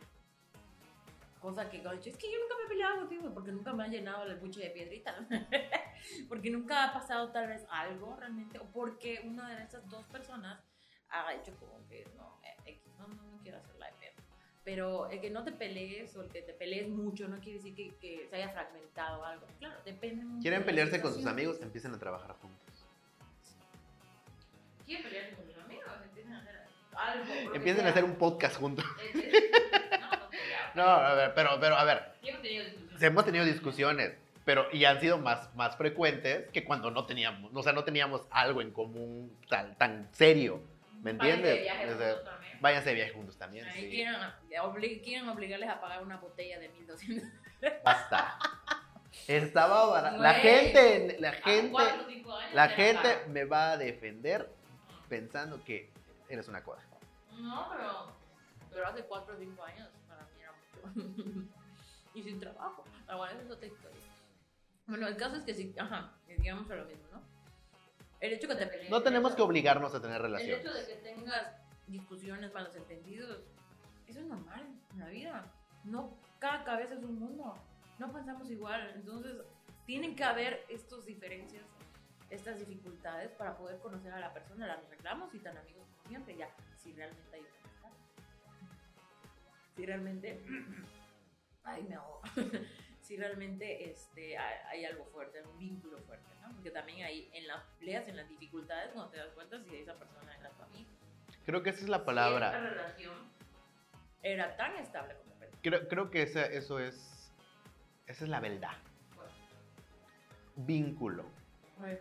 Cosa 1.43 1.69
que, 1.69 1.83
coño, 1.83 1.99
es 1.99 2.17
que 2.17 2.31
yo 2.31 2.39
nunca 2.39 2.57
me 2.57 2.65
he 2.65 2.69
peleado 2.69 2.99
contigo, 2.99 3.35
porque 3.35 3.51
nunca 3.51 3.73
me 3.73 3.83
han 3.83 3.91
llenado 3.91 4.23
el 4.23 4.37
buche 4.37 4.61
de 4.61 4.71
piedritas. 4.71 5.17
porque 6.29 6.51
nunca 6.51 6.85
ha 6.85 6.93
pasado 6.93 7.33
tal 7.33 7.49
vez 7.49 7.67
algo 7.69 8.15
realmente, 8.15 8.61
o 8.61 8.71
porque 8.71 9.21
una 9.25 9.57
de 9.57 9.65
esas 9.65 9.89
dos 9.89 10.05
personas 10.05 10.63
ha 11.09 11.35
hecho 11.35 11.53
como 11.57 11.85
que 11.89 12.07
no, 12.17 12.39
eh, 12.45 12.71
X, 12.75 12.93
no, 12.97 13.09
no, 13.09 13.23
no 13.25 13.39
quiero 13.43 13.59
hacer 13.59 13.75
la 13.75 13.87
de 13.87 13.93
pedo. 13.95 14.13
Pero 14.63 15.11
el 15.11 15.21
que 15.21 15.31
no 15.31 15.43
te 15.43 15.51
pelees 15.51 16.15
o 16.15 16.23
el 16.23 16.31
que 16.31 16.43
te 16.43 16.55
pelees 16.55 16.89
mucho 16.89 17.27
no 17.27 17.41
quiere 17.41 17.59
decir 17.59 17.75
que, 17.75 17.97
que 17.97 18.29
se 18.29 18.37
haya 18.37 18.51
fragmentado 18.51 19.25
algo. 19.25 19.45
Claro, 19.59 19.75
depende 19.85 20.25
mucho. 20.25 20.43
¿Quieren 20.43 20.61
de 20.61 20.65
la 20.65 20.71
pelearse 20.71 21.03
con 21.03 21.13
sus 21.13 21.27
amigos? 21.27 21.61
Empiecen 21.61 21.93
a 21.93 21.99
trabajar 21.99 22.37
juntos. 22.37 22.87
¿Quieren 24.87 25.03
pelearse 25.03 25.35
con 25.35 25.47
sus 25.47 25.59
amigos? 25.59 25.87
Empiecen 26.05 26.33
a 26.35 26.39
hacer 26.39 26.57
algo. 26.95 27.55
Empiecen 27.55 27.87
a 27.87 27.89
hacer 27.89 28.05
un 28.05 28.15
podcast 28.15 28.57
juntos. 28.57 28.85
No, 30.75 30.83
a 30.85 31.15
ver, 31.15 31.33
pero, 31.35 31.59
pero, 31.61 31.77
a 31.77 31.85
ver, 31.85 32.13
Sí 32.23 32.29
hemos 32.29 32.43
tenido 32.43 32.65
discusiones. 32.65 33.03
hemos 33.03 33.25
tenido 33.25 33.45
discusiones, 33.45 34.13
pero 34.45 34.67
y 34.73 34.85
han 34.85 35.01
sido 35.01 35.19
más, 35.19 35.55
más 35.55 35.77
frecuentes 35.77 36.49
que 36.51 36.65
cuando 36.65 36.91
no 36.91 37.07
teníamos, 37.07 37.51
o 37.55 37.63
sea, 37.63 37.73
no 37.73 37.85
teníamos 37.85 38.23
algo 38.31 38.61
en 38.63 38.71
común 38.73 39.37
tan, 39.49 39.77
tan 39.77 40.09
serio. 40.13 40.63
¿Me 41.03 41.13
Váyanse 41.15 41.43
de 41.43 41.51
entiendes? 41.51 41.63
viaje 41.63 41.87
juntos 41.89 42.25
también. 42.25 42.59
Váyanse 42.61 42.89
de 42.91 42.95
viaje 42.95 43.13
juntos 43.13 43.37
también. 43.39 43.65
Ahí 43.67 43.81
sí. 43.83 43.91
quieren, 43.91 44.15
obli- 44.63 45.03
quieren 45.03 45.29
obligarles 45.29 45.69
a 45.69 45.81
pagar 45.81 46.03
una 46.03 46.17
botella 46.19 46.59
de 46.61 46.69
1200. 46.69 47.29
Basta. 47.85 48.39
Estaba 49.27 49.87
barato. 49.87 50.19
La 50.19 50.35
gente, 50.35 51.17
la 51.21 51.33
gente, 51.33 51.71
cuatro 51.71 52.07
años 52.39 52.55
la 52.55 52.69
gente 52.69 53.25
me 53.29 53.45
va 53.45 53.73
a 53.73 53.77
defender 53.77 54.49
pensando 55.09 55.63
que 55.65 55.91
eres 56.29 56.49
una 56.49 56.63
coda. 56.63 56.83
No, 57.33 57.69
pero, 57.71 58.13
pero 58.71 58.87
hace 58.87 59.03
4 59.03 59.35
o 59.35 59.39
5 59.39 59.65
años 59.65 59.89
y 62.15 62.23
sin 62.23 62.39
trabajo. 62.41 62.85
Pero 63.07 63.19
bueno, 63.19 63.35
esa 63.35 63.43
es 63.43 63.51
otra 63.51 63.67
historia. 63.67 64.01
Bueno, 64.87 65.07
el 65.07 65.17
caso 65.17 65.37
es 65.37 65.45
que 65.45 65.55
sí, 65.55 65.75
ajá, 65.79 66.15
digamos 66.27 66.71
a 66.71 66.77
lo 66.77 66.85
mismo, 66.85 67.05
¿no? 67.13 67.23
El 68.21 68.33
hecho 68.35 68.49
que 68.49 68.55
te 68.55 68.67
pelees. 68.67 68.91
No 68.91 68.99
el 68.99 69.03
tenemos 69.03 69.35
que 69.35 69.43
obligarnos 69.43 69.95
a 69.95 70.01
tener 70.01 70.17
El 70.17 70.23
relaciones. 70.23 70.61
hecho 70.61 70.73
de 70.73 70.87
que 70.87 70.95
tengas 70.97 71.57
discusiones, 71.89 72.53
malos 72.53 72.75
entendidos, 72.77 73.41
eso 74.07 74.21
es 74.21 74.27
normal 74.27 74.67
en 74.93 74.99
la 74.99 75.09
vida. 75.09 75.53
No, 75.85 76.17
cada 76.39 76.65
cabeza 76.65 76.95
es 76.95 77.03
un 77.03 77.19
mundo. 77.19 77.55
No 77.99 78.13
pensamos 78.13 78.51
igual. 78.51 78.93
Entonces, 78.95 79.37
tienen 79.87 80.15
que 80.15 80.25
haber 80.25 80.65
estas 80.69 81.05
diferencias, 81.05 81.65
estas 82.31 82.59
dificultades 82.59 83.31
para 83.33 83.57
poder 83.57 83.79
conocer 83.81 84.13
a 84.13 84.21
la 84.21 84.33
persona. 84.33 84.67
Las 84.67 84.85
arreglamos 84.85 85.35
y 85.35 85.39
tan 85.39 85.57
amigos 85.57 85.87
como 85.89 86.09
siempre, 86.09 86.37
ya. 86.37 86.49
Si 86.77 86.93
realmente 86.93 87.37
hay. 87.37 87.43
Si 89.77 89.87
realmente. 89.87 90.41
Ay, 91.65 91.85
me 91.85 91.95
ahogo. 91.95 92.23
si 93.01 93.17
realmente 93.17 93.91
este, 93.91 94.37
hay, 94.37 94.59
hay 94.71 94.85
algo 94.85 95.05
fuerte, 95.07 95.43
un 95.43 95.59
vínculo 95.59 95.99
fuerte, 96.01 96.29
¿no? 96.41 96.53
Porque 96.55 96.71
también 96.71 97.05
ahí 97.05 97.31
en 97.33 97.47
las 97.47 97.63
peleas, 97.79 98.09
en 98.09 98.17
las 98.17 98.29
dificultades, 98.29 98.91
cuando 98.93 99.11
te 99.11 99.19
das 99.19 99.31
cuenta 99.35 99.63
si 99.63 99.77
esa 99.77 99.95
persona 99.95 100.35
era 100.37 100.51
tu 100.51 100.63
amigo. 100.63 100.91
Creo 101.45 101.63
que 101.63 101.71
esa 101.71 101.81
es 101.83 101.89
la 101.89 101.99
Si 101.99 102.01
esta 102.01 102.07
palabra. 102.07 102.61
relación 102.61 103.15
era 104.23 104.57
tan 104.57 104.77
estable 104.77 105.17
como 105.17 105.35
pensaba. 105.35 105.61
Creo, 105.63 105.89
creo 105.89 106.11
que 106.11 106.23
esa, 106.23 106.47
eso 106.47 106.79
es. 106.79 107.33
Esa 108.07 108.25
es 108.25 108.31
la 108.31 108.41
verdad. 108.41 108.77
Vínculo. 110.57 111.25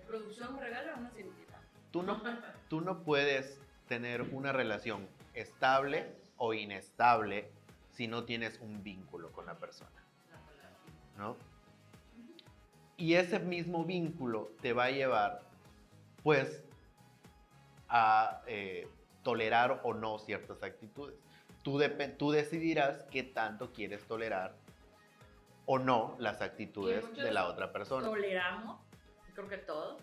Producción 0.08 0.56
me 0.56 0.62
regala 0.62 0.96
una 0.96 1.10
cirugía. 1.12 1.46
Tú 1.92 2.04
no, 2.04 2.22
tú 2.70 2.82
no 2.82 3.04
puedes 3.04 3.60
tener 3.88 4.22
una 4.22 4.52
relación 4.52 5.08
estable 5.34 6.16
o 6.38 6.54
inestable 6.54 7.51
si 8.02 8.08
no 8.08 8.24
tienes 8.24 8.60
un 8.62 8.82
vínculo 8.82 9.32
con 9.32 9.46
la 9.46 9.54
persona. 9.60 9.92
¿no? 11.20 11.38
Y 12.98 13.14
ese 13.14 13.38
mismo 13.38 13.86
vínculo 13.86 14.54
te 14.60 14.74
va 14.74 14.86
a 14.86 14.90
llevar, 14.90 15.44
pues, 16.24 16.64
a 17.90 18.42
eh, 18.48 18.88
tolerar 19.22 19.82
o 19.84 19.94
no 19.94 20.18
ciertas 20.18 20.64
actitudes. 20.64 21.16
Tú, 21.62 21.80
tú 22.18 22.32
decidirás 22.32 23.04
qué 23.12 23.22
tanto 23.22 23.72
quieres 23.72 24.04
tolerar 24.08 24.56
o 25.68 25.78
no 25.78 26.16
las 26.18 26.42
actitudes 26.42 27.06
de 27.16 27.32
la 27.32 27.46
otra 27.46 27.72
persona. 27.72 28.08
Toleramos, 28.08 28.80
creo 29.36 29.48
que 29.48 29.58
todos. 29.58 30.02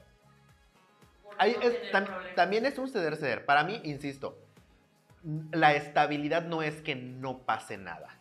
no 1.57 1.63
tam- 1.91 2.07
problemas. 2.07 2.35
también 2.37 2.65
es 2.65 2.79
un 2.79 2.89
ceder, 2.89 3.17
ceder. 3.17 3.45
Para 3.45 3.65
mí, 3.65 3.81
insisto, 3.83 4.39
la 5.23 5.75
estabilidad 5.75 6.45
no 6.45 6.63
es 6.63 6.81
que 6.81 6.95
no 6.95 7.39
pase 7.39 7.77
nada, 7.77 8.19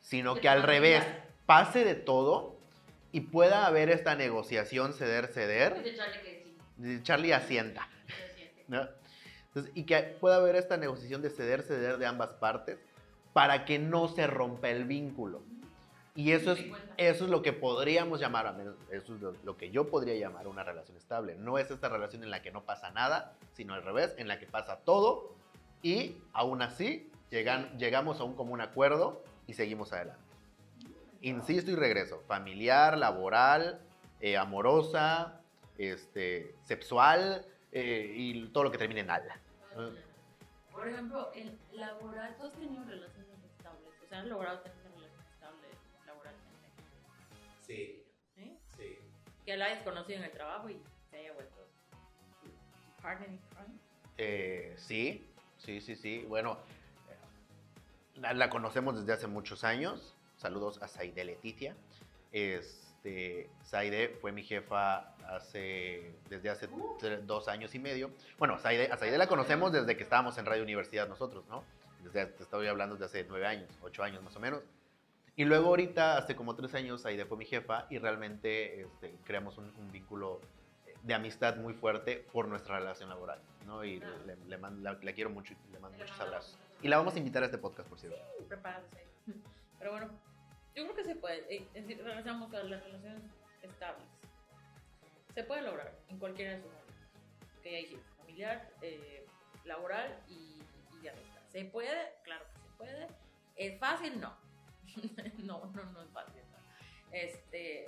sino 0.00 0.36
Que 0.36 0.48
al 0.48 0.62
revés, 0.62 1.04
pase 1.46 1.84
de 1.84 1.94
todo 1.94 2.56
y 3.12 3.22
pueda 3.22 3.66
haber 3.66 3.90
esta 3.90 4.14
negociación 4.14 4.92
ceder, 4.92 5.28
ceder. 5.28 5.82
Dice 6.76 7.02
Charlie 7.02 7.32
asienta. 7.32 7.88
y 9.74 9.84
que 9.84 9.98
pueda 10.20 10.36
haber 10.36 10.56
esta 10.56 10.76
negociación 10.76 11.22
de 11.22 11.30
ceder, 11.30 11.62
ceder 11.62 11.98
de 11.98 12.06
ambas 12.06 12.30
partes 12.34 12.78
para 13.32 13.64
que 13.64 13.78
no 13.78 14.08
se 14.08 14.26
rompa 14.26 14.68
el 14.68 14.84
vínculo. 14.84 15.42
Y 16.14 16.32
eso 16.32 16.52
es, 16.52 16.64
eso 16.96 17.24
es 17.24 17.30
lo 17.30 17.42
que 17.42 17.52
podríamos 17.52 18.20
llamar, 18.20 18.56
menos 18.56 18.76
eso 18.90 19.14
es 19.14 19.20
lo, 19.20 19.34
lo 19.44 19.56
que 19.58 19.70
yo 19.70 19.90
podría 19.90 20.14
llamar 20.14 20.46
una 20.46 20.64
relación 20.64 20.96
estable. 20.96 21.34
No 21.34 21.58
es 21.58 21.70
esta 21.70 21.90
relación 21.90 22.22
en 22.22 22.30
la 22.30 22.40
que 22.40 22.50
no 22.50 22.64
pasa 22.64 22.90
nada, 22.90 23.34
sino 23.52 23.74
al 23.74 23.82
revés, 23.82 24.14
en 24.16 24.26
la 24.26 24.38
que 24.38 24.46
pasa 24.46 24.78
todo 24.78 25.34
y 25.86 26.20
aún 26.32 26.62
así 26.62 27.12
llegan, 27.30 27.78
llegamos 27.78 28.18
a 28.18 28.24
un 28.24 28.34
común 28.34 28.60
acuerdo 28.60 29.22
y 29.46 29.54
seguimos 29.54 29.92
adelante. 29.92 30.20
Insisto 31.20 31.70
y 31.70 31.76
regreso, 31.76 32.20
familiar, 32.26 32.98
laboral, 32.98 33.80
eh, 34.20 34.36
amorosa, 34.36 35.40
este, 35.78 36.56
sexual 36.64 37.46
eh, 37.70 38.12
y 38.16 38.48
todo 38.48 38.64
lo 38.64 38.72
que 38.72 38.78
termine 38.78 39.02
en 39.02 39.10
ala. 39.10 39.40
Por 40.72 40.88
ejemplo, 40.88 41.30
el 41.34 41.56
laboral, 41.72 42.36
¿tú 42.36 42.46
has 42.46 42.52
tenido 42.54 42.84
relaciones 42.84 43.38
estables? 43.56 43.88
O 44.04 44.08
sea, 44.08 44.20
has 44.20 44.26
logrado 44.26 44.58
tener 44.62 44.78
una 44.86 45.06
relación 45.06 45.24
estable 45.32 45.68
laboralmente. 46.04 46.68
Sí, 47.64 48.02
¿sí? 48.34 48.58
sí. 48.76 48.98
Que 49.44 49.56
la 49.56 49.66
hayas 49.66 49.84
conocido 49.84 50.18
en 50.18 50.24
el 50.24 50.32
trabajo 50.32 50.68
y 50.68 50.82
te 51.12 51.18
haya 51.18 51.32
vuelto 51.32 51.68
partner 53.00 53.30
in 53.30 53.38
crime. 53.50 53.78
Eh, 54.18 54.74
sí, 54.76 55.24
sí, 55.66 55.80
sí, 55.80 55.96
sí. 55.96 56.24
Bueno, 56.28 56.58
la, 58.14 58.48
conocemos 58.48 58.98
desde 58.98 59.12
hace 59.12 59.26
muchos 59.26 59.64
años. 59.64 60.14
Saludos 60.36 60.80
a 60.80 60.88
Saide 60.88 61.24
Letitia. 61.24 61.76
Este, 62.32 63.50
Saide 63.64 64.16
fue 64.20 64.30
mi 64.30 64.44
jefa 64.44 65.14
hace, 65.26 66.14
desde 66.30 66.50
hace 66.50 66.68
dos 67.24 67.48
años 67.48 67.74
y 67.74 67.80
medio. 67.80 68.12
Bueno, 68.38 68.58
Saide, 68.58 68.96
Saide 68.96 69.18
la 69.18 69.26
conocemos 69.26 69.72
desde 69.72 69.96
que 69.96 70.04
estábamos 70.04 70.38
en 70.38 70.46
Radio 70.46 70.62
Universidad 70.62 71.08
nosotros, 71.08 71.44
¿no? 71.48 71.64
Desde, 72.04 72.26
te 72.26 72.44
estoy 72.44 72.68
hablando 72.68 72.94
desde 72.94 73.06
hace 73.06 73.26
nueve 73.28 73.46
años, 73.46 73.68
ocho 73.82 74.04
años 74.04 74.22
más 74.22 74.36
o 74.36 74.40
menos. 74.40 74.62
Y 75.34 75.44
luego 75.44 75.68
ahorita, 75.68 76.16
hace 76.16 76.36
como 76.36 76.54
tres 76.54 76.72
años, 76.74 77.02
Saide 77.02 77.26
fue 77.26 77.36
mi 77.36 77.44
jefa 77.44 77.86
y 77.90 77.98
realmente 77.98 78.82
este, 78.82 79.16
creamos 79.24 79.58
un 79.58 79.90
vínculo 79.90 80.40
de 81.06 81.14
amistad 81.14 81.56
muy 81.56 81.72
fuerte 81.74 82.26
por 82.32 82.48
nuestra 82.48 82.78
relación 82.78 83.08
laboral, 83.08 83.40
¿no? 83.64 83.84
Y 83.84 84.00
Claro. 84.00 84.24
le, 84.26 84.36
le 84.36 84.58
mando- 84.58 84.82
la, 84.82 84.98
la 85.00 85.12
quiero 85.12 85.30
mucho 85.30 85.54
y 85.54 85.72
le 85.72 85.78
mando 85.78 85.96
Le 85.98 86.04
muchos 86.04 86.20
abrazos. 86.20 86.58
Y 86.82 86.88
la 86.88 86.96
vamos 86.98 87.14
a 87.14 87.18
invitar 87.18 87.42
a 87.42 87.46
este 87.46 87.58
podcast, 87.58 87.88
por 87.88 87.98
cierto. 87.98 88.18
Prepárense. 88.48 89.06
Pero 89.78 89.92
bueno, 89.92 90.08
yo 90.74 90.82
creo 90.84 90.94
que 90.96 91.04
se 91.04 91.14
puede. 91.16 91.38
eh, 91.54 91.68
Es 91.74 91.86
decir, 91.86 92.02
regresamos 92.02 92.52
a 92.52 92.62
las 92.64 92.82
relaciones 92.82 93.22
estables. 93.62 94.04
Se 95.34 95.44
puede 95.44 95.62
lograr 95.62 95.92
en 96.08 96.18
cualquiera 96.18 96.52
de 96.56 96.62
sus 96.62 96.70
ámbitos. 96.72 97.62
Que 97.62 97.76
hay 97.76 98.00
familiar, 98.18 98.70
eh, 98.82 99.26
laboral 99.64 100.18
y, 100.28 100.60
y 100.98 101.02
de 101.02 101.10
amistad. 101.10 101.40
¿Se 101.50 101.64
puede? 101.66 102.14
Claro 102.24 102.44
que 102.52 102.60
se 102.60 102.76
puede. 102.76 103.08
¿Es 103.56 103.78
fácil? 103.78 104.20
No. 104.20 104.34
no, 105.38 105.64
no, 105.72 105.84
no 105.92 106.02
es 106.02 106.10
fácil. 106.10 106.42
no. 106.50 106.58
Este, 107.12 107.84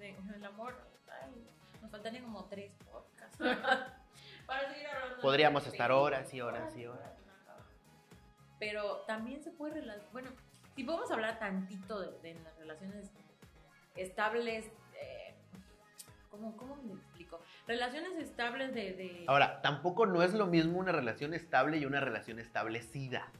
en 0.00 0.30
el 0.34 0.44
amor, 0.44 0.74
ay, 1.22 1.32
nos 1.88 1.92
faltarían 1.92 2.24
como 2.24 2.44
tres 2.44 2.70
podcasts. 2.90 3.38
Para 4.46 4.68
seguir 4.72 4.86
hablando 4.86 5.16
de 5.16 5.22
Podríamos 5.22 5.66
estar 5.66 5.90
horas 5.90 6.32
y 6.34 6.40
horas 6.40 6.76
y 6.76 6.86
horas. 6.86 7.12
Pero 8.58 8.98
también 9.06 9.42
se 9.42 9.50
puede 9.52 9.74
relacionar. 9.74 10.12
Bueno, 10.12 10.30
si 10.74 10.84
podemos 10.84 11.10
hablar 11.10 11.38
tantito 11.38 12.00
de, 12.00 12.18
de 12.34 12.34
las 12.42 12.56
relaciones 12.58 13.10
estables. 13.96 14.66
eh, 15.00 15.34
¿cómo, 16.30 16.56
¿Cómo 16.56 16.76
me 16.76 16.94
explico? 16.94 17.40
Relaciones 17.66 18.12
estables 18.18 18.74
de. 18.74 18.92
de- 18.94 19.24
Ahora, 19.28 19.62
tampoco 19.62 20.06
no 20.06 20.22
es 20.22 20.34
lo 20.34 20.46
mismo 20.46 20.78
una 20.78 20.92
relación 20.92 21.32
estable 21.34 21.78
y 21.78 21.86
una 21.86 22.00
relación 22.00 22.38
establecida. 22.38 23.30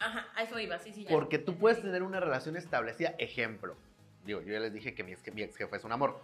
Ajá, 0.00 0.26
a 0.34 0.42
eso 0.42 0.58
iba, 0.58 0.78
sí, 0.80 0.92
sí. 0.92 1.04
ya. 1.04 1.10
Porque 1.10 1.38
tú 1.38 1.56
puedes 1.58 1.80
tener 1.80 2.02
una 2.02 2.18
relación 2.18 2.56
establecida, 2.56 3.14
ejemplo. 3.18 3.76
Digo, 4.24 4.40
yo 4.40 4.52
ya 4.52 4.60
les 4.60 4.72
dije 4.72 4.94
que 4.94 5.02
mi 5.04 5.12
ex, 5.12 5.32
mi 5.34 5.42
ex 5.42 5.56
jefe 5.56 5.76
es 5.76 5.84
un 5.84 5.92
amor. 5.92 6.20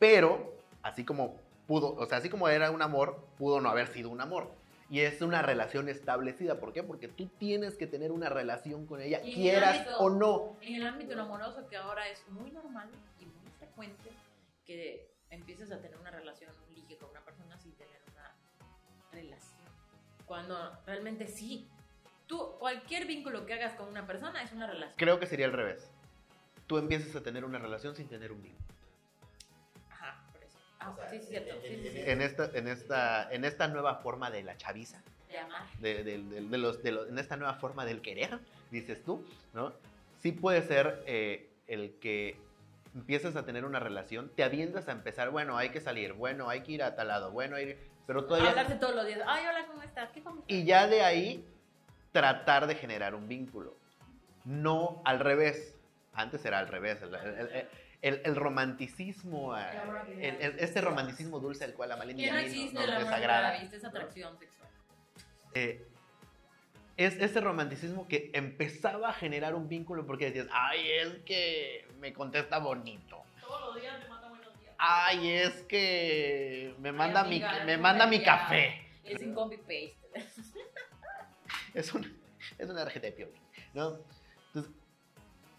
Pero, 0.00 0.56
así 0.82 1.04
como 1.04 1.36
pudo, 1.68 1.94
o 1.94 2.06
sea, 2.06 2.18
así 2.18 2.28
como 2.28 2.48
era 2.48 2.72
un 2.72 2.82
amor, 2.82 3.24
pudo 3.38 3.60
no 3.60 3.68
haber 3.70 3.86
sido 3.86 4.08
un 4.10 4.20
amor. 4.20 4.50
Y 4.88 5.00
es 5.00 5.22
una 5.22 5.40
relación 5.40 5.88
establecida. 5.88 6.58
¿Por 6.58 6.72
qué? 6.72 6.82
Porque 6.82 7.06
tú 7.06 7.26
tienes 7.38 7.76
que 7.76 7.86
tener 7.86 8.10
una 8.10 8.28
relación 8.28 8.86
con 8.86 9.00
ella, 9.00 9.20
quieras 9.22 9.76
ámbito- 9.86 9.98
o 9.98 10.10
no. 10.10 10.56
En 10.62 10.74
el 10.74 10.86
ámbito 10.86 11.20
amoroso, 11.20 11.68
que 11.68 11.76
ahora 11.76 12.08
es 12.08 12.26
muy 12.30 12.50
normal 12.50 12.88
y 13.20 13.26
muy 13.26 13.52
frecuente 13.58 14.10
que 14.66 15.08
empieces 15.30 15.70
a 15.70 15.78
tener 15.80 15.96
una 15.96 16.10
relación, 16.10 16.50
un 16.68 16.74
ligue 16.74 16.96
con 16.96 17.10
una 17.10 17.20
persona 17.20 17.56
sin 17.58 17.70
tener 17.74 18.00
una 18.12 18.34
relación. 19.12 19.60
Cuando 20.26 20.56
realmente 20.86 21.28
sí. 21.28 21.68
Tú, 22.26 22.56
cualquier 22.58 23.06
vínculo 23.06 23.44
que 23.46 23.54
hagas 23.54 23.74
con 23.74 23.86
una 23.88 24.06
persona 24.06 24.42
es 24.42 24.50
una 24.52 24.66
relación. 24.66 24.96
Creo 24.96 25.20
que 25.20 25.26
sería 25.26 25.46
al 25.46 25.52
revés. 25.52 25.88
Tú 26.66 26.78
empiezas 26.78 27.14
a 27.14 27.22
tener 27.22 27.44
una 27.44 27.58
relación 27.58 27.94
sin 27.94 28.08
tener 28.08 28.32
un 28.32 28.42
vínculo. 28.42 28.69
Ah, 30.80 30.90
O 30.90 30.96
sea, 30.96 31.08
sí, 31.10 31.18
sí, 31.20 31.26
cierto. 31.28 31.54
en- 31.54 31.60
Sí, 31.62 31.66
en- 31.68 31.82
sí, 31.82 31.90
sí. 31.90 32.02
En 32.10 32.22
esta, 32.22 32.50
en 32.54 32.68
esta, 32.68 33.32
en 33.32 33.44
esta 33.44 33.68
nueva 33.68 33.96
forma 33.96 34.30
de 34.30 34.42
la 34.42 34.56
chaviza, 34.56 35.02
De 35.30 35.38
amar. 35.38 35.62
de, 35.78 36.02
de- 36.04 36.22
de- 36.22 36.40
de 36.40 36.58
los, 36.58 36.82
de 36.82 36.92
los- 36.92 37.08
en 37.08 37.18
esta 37.18 37.36
nueva 37.36 37.54
forma 37.54 37.84
del 37.84 38.00
querer, 38.00 38.38
dices 38.70 39.02
tú, 39.04 39.24
¿no? 39.52 39.72
Sí 40.22 40.32
puede 40.32 40.62
ser 40.62 41.02
eh, 41.06 41.50
el 41.66 41.94
que 42.00 42.36
empiezas 42.94 43.36
a 43.36 43.44
tener 43.44 43.64
una 43.64 43.78
relación, 43.78 44.30
te 44.34 44.42
avientas 44.42 44.88
a 44.88 44.92
empezar, 44.92 45.30
bueno, 45.30 45.56
hay 45.56 45.68
que 45.70 45.80
salir, 45.80 46.14
bueno, 46.14 46.48
hay 46.48 46.62
que 46.62 46.72
ir 46.72 46.82
a 46.82 46.96
tal 46.96 47.08
lado, 47.08 47.30
bueno, 47.30 47.56
hay- 47.56 47.76
pero 48.06 48.24
todavía... 48.24 48.50
Hablarse 48.50 48.74
todos 48.76 48.94
los 48.96 49.06
días. 49.06 49.20
Ay, 49.26 49.44
hola, 49.48 49.66
¿cómo 49.66 49.82
estás? 49.82 50.10
¿Qué 50.10 50.22
comes? 50.22 50.42
Y 50.48 50.64
ya 50.64 50.88
de 50.88 51.02
ahí 51.02 51.46
tratar 52.10 52.66
de 52.66 52.74
generar 52.74 53.14
un 53.14 53.28
vínculo. 53.28 53.76
No 54.44 55.00
al 55.04 55.20
revés. 55.20 55.76
Antes 56.12 56.44
era 56.44 56.58
al 56.58 56.66
revés. 56.66 57.00
El, 57.02 57.14
el- 57.14 57.48
el- 57.54 57.68
el- 58.02 58.22
el 58.24 58.36
romanticismo, 58.36 59.54
que 60.06 60.28
el- 60.28 60.36
el- 60.40 60.58
este 60.58 60.80
romanticismo 60.80 61.38
dulce 61.40 61.64
al 61.64 61.74
cual 61.74 61.92
a 61.92 61.96
Malena 61.96 62.20
y 62.22 62.26
no 62.26 62.32
mí 62.32 62.38
existe 62.44 62.74
nos 62.74 62.98
desagrada. 62.98 63.58
vista, 63.60 63.76
es 63.76 63.84
atracción 63.84 64.38
sexual. 64.38 64.68
eh, 65.54 65.86
es 66.96 67.16
ese 67.16 67.40
romanticismo 67.40 68.06
que 68.06 68.30
empezaba 68.34 69.08
a 69.08 69.12
generar 69.12 69.54
un 69.54 69.68
vínculo 69.68 70.06
porque 70.06 70.26
decías, 70.26 70.46
ay, 70.52 70.86
es 70.90 71.08
que 71.24 71.88
me 71.98 72.12
contesta 72.12 72.58
bonito. 72.58 73.22
Todos 73.40 73.74
los 73.74 73.80
días 73.82 73.98
me 74.02 74.08
manda 74.08 74.28
buenos 74.28 74.60
días. 74.60 74.74
Ay, 74.78 75.28
es 75.30 75.62
que 75.62 76.74
me 76.78 76.92
manda, 76.92 77.24
mi, 77.24 77.42
amiga, 77.42 77.64
me 77.64 77.76
no 77.76 77.82
manda 77.82 78.06
me 78.06 78.18
mi 78.18 78.24
café. 78.24 78.86
Es 79.04 79.18
sin 79.18 79.34
copy 79.34 79.56
paste. 79.56 79.96
Es, 81.74 81.92
un, 81.94 82.04
es 82.58 82.68
una 82.68 82.82
tarjeta 82.84 83.06
de 83.06 83.12
piolín, 83.12 83.40
¿no? 83.74 83.98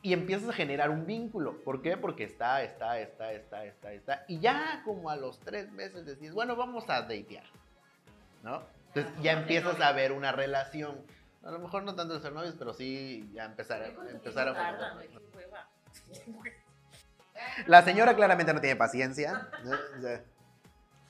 Y 0.03 0.13
empiezas 0.13 0.49
a 0.49 0.53
generar 0.53 0.89
un 0.89 1.05
vínculo. 1.05 1.61
¿Por 1.63 1.81
qué? 1.81 1.95
Porque 1.95 2.23
está, 2.23 2.63
está, 2.63 2.99
está, 2.99 3.33
está, 3.33 3.65
está, 3.65 3.91
está. 3.93 4.25
Y 4.27 4.39
ya 4.39 4.81
como 4.83 5.09
a 5.09 5.15
los 5.15 5.39
tres 5.39 5.71
meses 5.71 6.05
decís, 6.05 6.33
bueno, 6.33 6.55
vamos 6.55 6.89
a 6.89 7.01
datear, 7.01 7.45
¿no? 8.43 8.63
Entonces 8.87 9.13
ya 9.21 9.33
empiezas 9.33 9.79
a 9.79 9.91
ver 9.91 10.11
una 10.11 10.31
relación. 10.31 11.05
A 11.43 11.51
lo 11.51 11.59
mejor 11.59 11.83
no 11.83 11.95
tanto 11.95 12.13
de 12.15 12.19
ser 12.19 12.33
novios, 12.33 12.55
pero 12.57 12.73
sí 12.73 13.29
ya 13.33 13.45
empezar, 13.45 13.93
¿cuánto 13.93 14.11
empezar 14.11 14.49
a... 14.49 14.97
La 17.67 17.81
señora 17.83 18.15
claramente 18.15 18.53
no 18.53 18.61
tiene 18.61 18.75
paciencia. 18.75 19.49
¿no? 19.63 19.71
O 19.71 20.01
sea, 20.01 20.21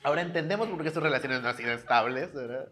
ahora 0.03 0.21
entendemos 0.21 0.67
por 0.67 0.83
qué 0.83 0.91
sus 0.91 1.03
relaciones 1.03 1.41
no 1.41 1.49
han 1.49 1.57
sido 1.57 1.71
estables, 1.71 2.33
¿verdad? 2.33 2.67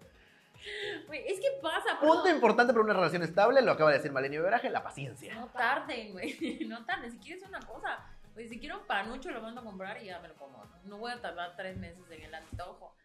Güey, 1.08 1.28
es 1.28 1.40
que 1.40 1.48
pasa, 1.62 2.00
Punto 2.00 2.30
importante 2.30 2.74
para 2.74 2.84
una 2.84 2.94
relación 2.94 3.24
estable, 3.24 3.62
lo 3.62 3.72
acaba 3.72 3.92
de 3.92 3.98
decir 3.98 4.12
Malenia 4.12 4.42
Veraje, 4.42 4.70
la 4.70 4.84
paciencia. 4.84 5.34
No 5.36 5.48
tarden, 5.48 6.12
güey. 6.12 6.60
No 6.68 6.86
tarden. 6.86 7.12
Si 7.12 7.20
quieres 7.20 7.44
una 7.44 7.60
cosa, 7.60 8.00
pues 8.34 8.50
si 8.50 8.60
quiero 8.60 8.80
un 8.80 8.86
panucho 8.86 9.32
lo 9.32 9.42
mando 9.42 9.62
a 9.62 9.64
comprar 9.64 10.02
y 10.02 10.08
ya 10.08 10.20
me 10.20 10.28
lo 10.28 10.36
como. 10.36 10.66
No, 10.84 10.98
voy 10.98 11.12
a 11.12 11.22
tardar 11.22 11.56
tres 11.56 11.78
meses 11.78 12.04
en 12.10 12.24
el 12.24 12.34
antojo. 12.34 12.96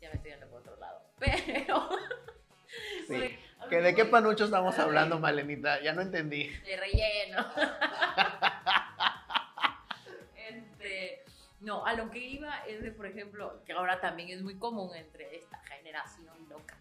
Ya 0.00 0.10
me 0.10 0.16
estoy 0.16 0.32
yendo 0.32 0.48
por 0.48 0.60
otro 0.60 0.76
lado. 0.76 1.00
Pero. 1.18 1.88
Sí. 3.06 3.38
¿Que 3.70 3.80
¿De 3.80 3.94
qué 3.94 4.04
panucho 4.04 4.44
estamos 4.44 4.78
hablando, 4.78 5.18
Malenita? 5.18 5.80
Ya 5.82 5.92
no 5.92 6.02
entendí. 6.02 6.48
De 6.48 6.76
relleno. 6.76 7.46
este. 10.36 11.24
No, 11.60 11.86
a 11.86 11.94
lo 11.94 12.10
que 12.10 12.18
iba 12.18 12.58
es 12.66 12.82
de, 12.82 12.92
por 12.92 13.06
ejemplo, 13.06 13.62
que 13.64 13.72
ahora 13.72 14.00
también 14.00 14.28
es 14.28 14.42
muy 14.42 14.58
común 14.58 14.94
entre 14.94 15.36
esta 15.36 15.58
generación 15.64 16.48
loca. 16.48 16.76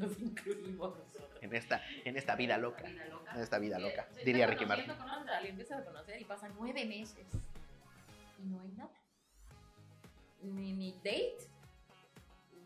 Nos 0.00 0.18
incluimos 0.20 0.96
nosotros. 0.98 1.42
En 1.42 1.54
esta, 1.54 1.82
en 2.04 2.16
esta 2.16 2.36
vida 2.36 2.56
loca. 2.58 2.84
En 2.86 3.40
esta 3.40 3.58
vida 3.58 3.78
loca. 3.78 4.08
Diría 4.24 4.44
está 4.44 4.54
Ricky 4.54 4.66
Martin. 4.66 4.86
conociendo, 4.86 5.04
conoces 5.04 5.28
a 5.30 5.36
alguien, 5.36 5.50
empiezas 5.52 5.80
a 5.80 5.84
conocer 5.84 6.20
y 6.20 6.24
pasan 6.24 6.52
nueve 6.58 6.84
meses 6.84 7.26
y 8.38 8.42
no 8.46 8.60
hay 8.60 8.68
nada. 8.72 8.90
Ni, 10.42 10.72
ni 10.72 10.92
date, 10.92 11.38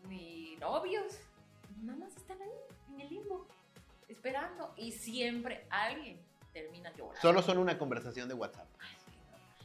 ni 0.07 0.55
novios, 0.57 1.17
nada 1.81 1.97
más 1.99 2.15
están 2.15 2.41
ahí, 2.41 2.49
en 2.93 3.01
el 3.01 3.09
limbo, 3.09 3.47
esperando. 4.07 4.73
Y 4.77 4.91
siempre 4.91 5.65
alguien 5.69 6.19
termina 6.53 6.91
llorando. 6.91 7.21
Solo 7.21 7.41
son 7.41 7.57
una 7.57 7.77
conversación 7.77 8.27
de 8.27 8.33
WhatsApp. 8.35 8.67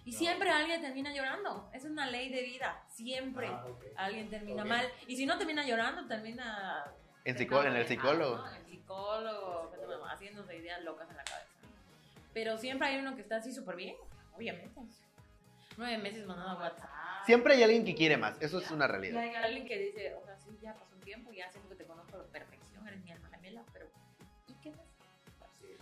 Y 0.07 0.13
siempre 0.13 0.51
alguien 0.51 0.83
termina 0.83 1.15
llorando. 1.15 1.71
Es 1.73 1.85
una 1.85 2.07
ley 2.07 2.29
de 2.31 2.43
vida. 2.43 2.85
Siempre 2.89 3.49
Ah, 3.49 3.67
alguien 3.97 4.29
termina 4.29 4.63
mal. 4.65 4.87
Y 5.07 5.17
si 5.17 5.25
no 5.25 5.39
termina 5.39 5.67
llorando, 5.67 6.07
termina 6.07 6.85
En, 7.25 7.37
psicó- 7.37 7.65
en 7.65 7.75
el 7.77 7.87
psicólogo. 7.87 8.37
¿no? 8.37 8.47
El 8.57 8.65
psicólogo, 8.67 9.73
haciéndose 10.11 10.57
ideas 10.57 10.83
locas 10.85 11.09
en 11.11 11.17
la 11.17 11.25
cabeza. 11.25 11.49
Pero 12.33 12.59
siempre 12.59 12.89
hay 12.89 12.99
uno 12.99 13.15
que 13.15 13.23
está 13.23 13.37
así 13.37 13.53
súper 13.53 13.77
bien, 13.77 13.97
obviamente. 14.35 14.71
Nueve 15.77 15.99
meses 15.99 16.27
mandando 16.27 16.59
WhatsApp. 16.61 16.91
Siempre 17.27 17.55
hay 17.55 17.63
alguien 17.63 17.85
que 17.85 17.95
quiere 17.95 18.17
más. 18.17 18.41
Eso 18.41 18.59
es 18.59 18.71
una 18.71 18.85
Y 18.85 18.89
realidad. 18.89 19.23
hay 19.23 19.35
alguien 19.35 19.67
que 19.67 19.79
dice, 19.79 20.15
o 20.15 20.25
sea, 20.25 20.37
sí, 20.39 20.57
ya 20.63 20.75
pasó 20.75 20.95
un 20.95 21.01
tiempo, 21.01 21.33
ya 21.33 21.51
siento 21.51 21.69
que 21.71 21.77
te 21.77 21.85
conozco 21.85 22.17
a 22.17 22.19
la 22.21 22.25
perfección, 22.25 22.87
eres 22.87 23.03
mi 23.03 23.11
alma 23.13 23.29
gemela, 23.31 23.63
pero 23.73 23.87
¿y 24.49 24.55
qué 24.55 24.71
más? 24.71 24.87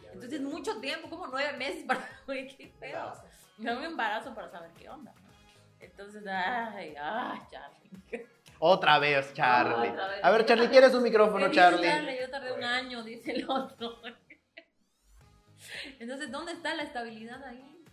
Ya 0.02 0.12
Entonces, 0.12 0.40
mucho 0.40 0.80
tiempo, 0.80 1.10
como 1.10 1.26
nueve 1.26 1.56
meses 1.58 1.84
para, 1.84 2.08
güey, 2.26 2.46
qué 2.56 2.72
pedo. 2.78 3.12
Me 3.58 3.70
da 3.70 3.76
un 3.78 3.84
embarazo 3.84 4.34
para 4.34 4.48
saber 4.50 4.70
qué 4.78 4.88
onda. 4.88 5.12
¿no? 5.12 5.32
Entonces, 5.80 6.24
ay, 6.26 6.94
ay, 6.98 7.38
Charlie. 7.50 8.21
Otra 8.64 9.00
vez, 9.00 9.34
Charlie. 9.34 9.88
Otra 9.90 10.06
vez. 10.06 10.20
A 10.24 10.30
ver, 10.30 10.46
Charlie, 10.46 10.68
¿quieres 10.68 10.94
un 10.94 11.02
micrófono, 11.02 11.38
¿Qué 11.46 11.48
dice 11.48 11.60
Charlie? 11.60 12.20
Yo 12.20 12.30
tardé 12.30 12.52
un 12.52 12.62
año, 12.62 13.02
dice 13.02 13.32
el 13.32 13.50
otro. 13.50 13.96
Entonces, 15.98 16.30
¿dónde 16.30 16.52
está 16.52 16.72
la 16.76 16.84
estabilidad 16.84 17.42
ahí? 17.44 17.84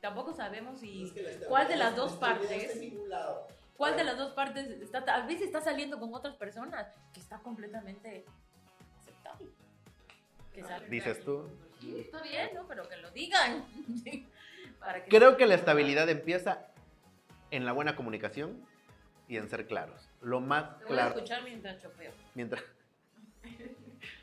Tampoco 0.00 0.32
sabemos 0.32 0.80
si 0.80 1.04
Es 1.04 1.12
que 1.12 1.20
la 1.22 1.46
cuál 1.46 1.68
de 1.68 1.76
las 1.76 1.94
dos 1.94 2.12
partes, 2.12 2.82
lado. 3.08 3.46
cuál 3.76 3.94
de 3.98 4.04
las 4.04 4.16
dos 4.16 4.32
partes 4.32 4.68
está, 4.80 5.00
a 5.00 5.26
veces 5.26 5.42
está 5.48 5.60
saliendo 5.60 6.00
con 6.00 6.14
otras 6.14 6.34
personas 6.36 6.86
que 7.12 7.20
está 7.20 7.38
completamente 7.40 8.24
aceptable. 9.00 9.48
Que 10.54 10.62
sale- 10.64 10.88
Dices 10.88 11.22
tú. 11.22 11.46
Sí, 11.78 12.00
está 12.00 12.22
bien, 12.22 12.52
¿no? 12.54 12.66
Pero 12.66 12.88
que 12.88 12.96
lo 12.96 13.10
digan. 13.10 13.66
Para 14.80 15.04
que 15.04 15.10
Creo 15.10 15.36
que 15.36 15.44
la 15.44 15.56
estabilidad 15.56 16.08
empieza 16.08 16.68
en 17.50 17.66
la 17.66 17.72
buena 17.72 17.96
comunicación 17.96 18.64
y 19.30 19.36
en 19.36 19.48
ser 19.48 19.66
claros. 19.66 20.08
Lo 20.20 20.40
más 20.40 20.76
Te 20.80 20.84
voy 20.84 20.92
a 20.92 20.96
claro. 20.96 21.14
escuchar 21.14 21.44
mientras 21.44 21.80
chopeo. 21.80 22.10
Mientras. 22.34 22.62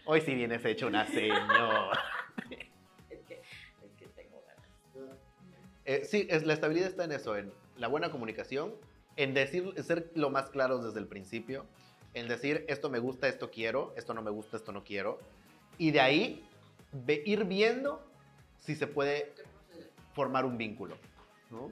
Hoy 0.06 0.20
sí 0.22 0.36
vienes 0.36 0.64
hecho 0.66 0.88
una 0.88 1.08
señora. 1.08 1.92
Es 3.10 3.20
que, 3.26 3.36
es 3.36 3.92
que 3.98 4.06
tengo 4.08 4.44
ganas. 4.46 5.18
Eh, 5.86 6.04
sí, 6.06 6.28
es, 6.30 6.46
la 6.46 6.54
estabilidad 6.54 6.90
está 6.90 7.06
en 7.06 7.14
eso, 7.14 7.38
en 7.38 7.52
la 7.78 7.88
buena 7.88 8.12
comunicación, 8.12 8.76
en 9.16 9.34
decir, 9.34 9.74
ser 9.82 10.12
lo 10.14 10.30
más 10.30 10.50
claros 10.50 10.84
desde 10.84 11.00
el 11.00 11.08
principio, 11.08 11.66
en 12.14 12.28
decir 12.28 12.66
esto 12.68 12.90
me 12.90 13.00
gusta, 13.00 13.28
esto 13.30 13.50
quiero, 13.50 13.94
esto 13.96 14.14
no 14.14 14.22
me 14.22 14.30
gusta, 14.32 14.58
esto 14.58 14.72
no 14.74 14.84
quiero, 14.84 15.20
y 15.78 15.92
de 15.92 16.02
ahí 16.02 16.46
ve- 16.92 17.24
ir 17.26 17.46
viendo 17.46 18.06
si 18.60 18.76
se 18.76 18.88
puede 18.88 19.34
formar 20.14 20.44
un 20.46 20.58
vínculo. 20.58 20.98
¿no? 21.50 21.72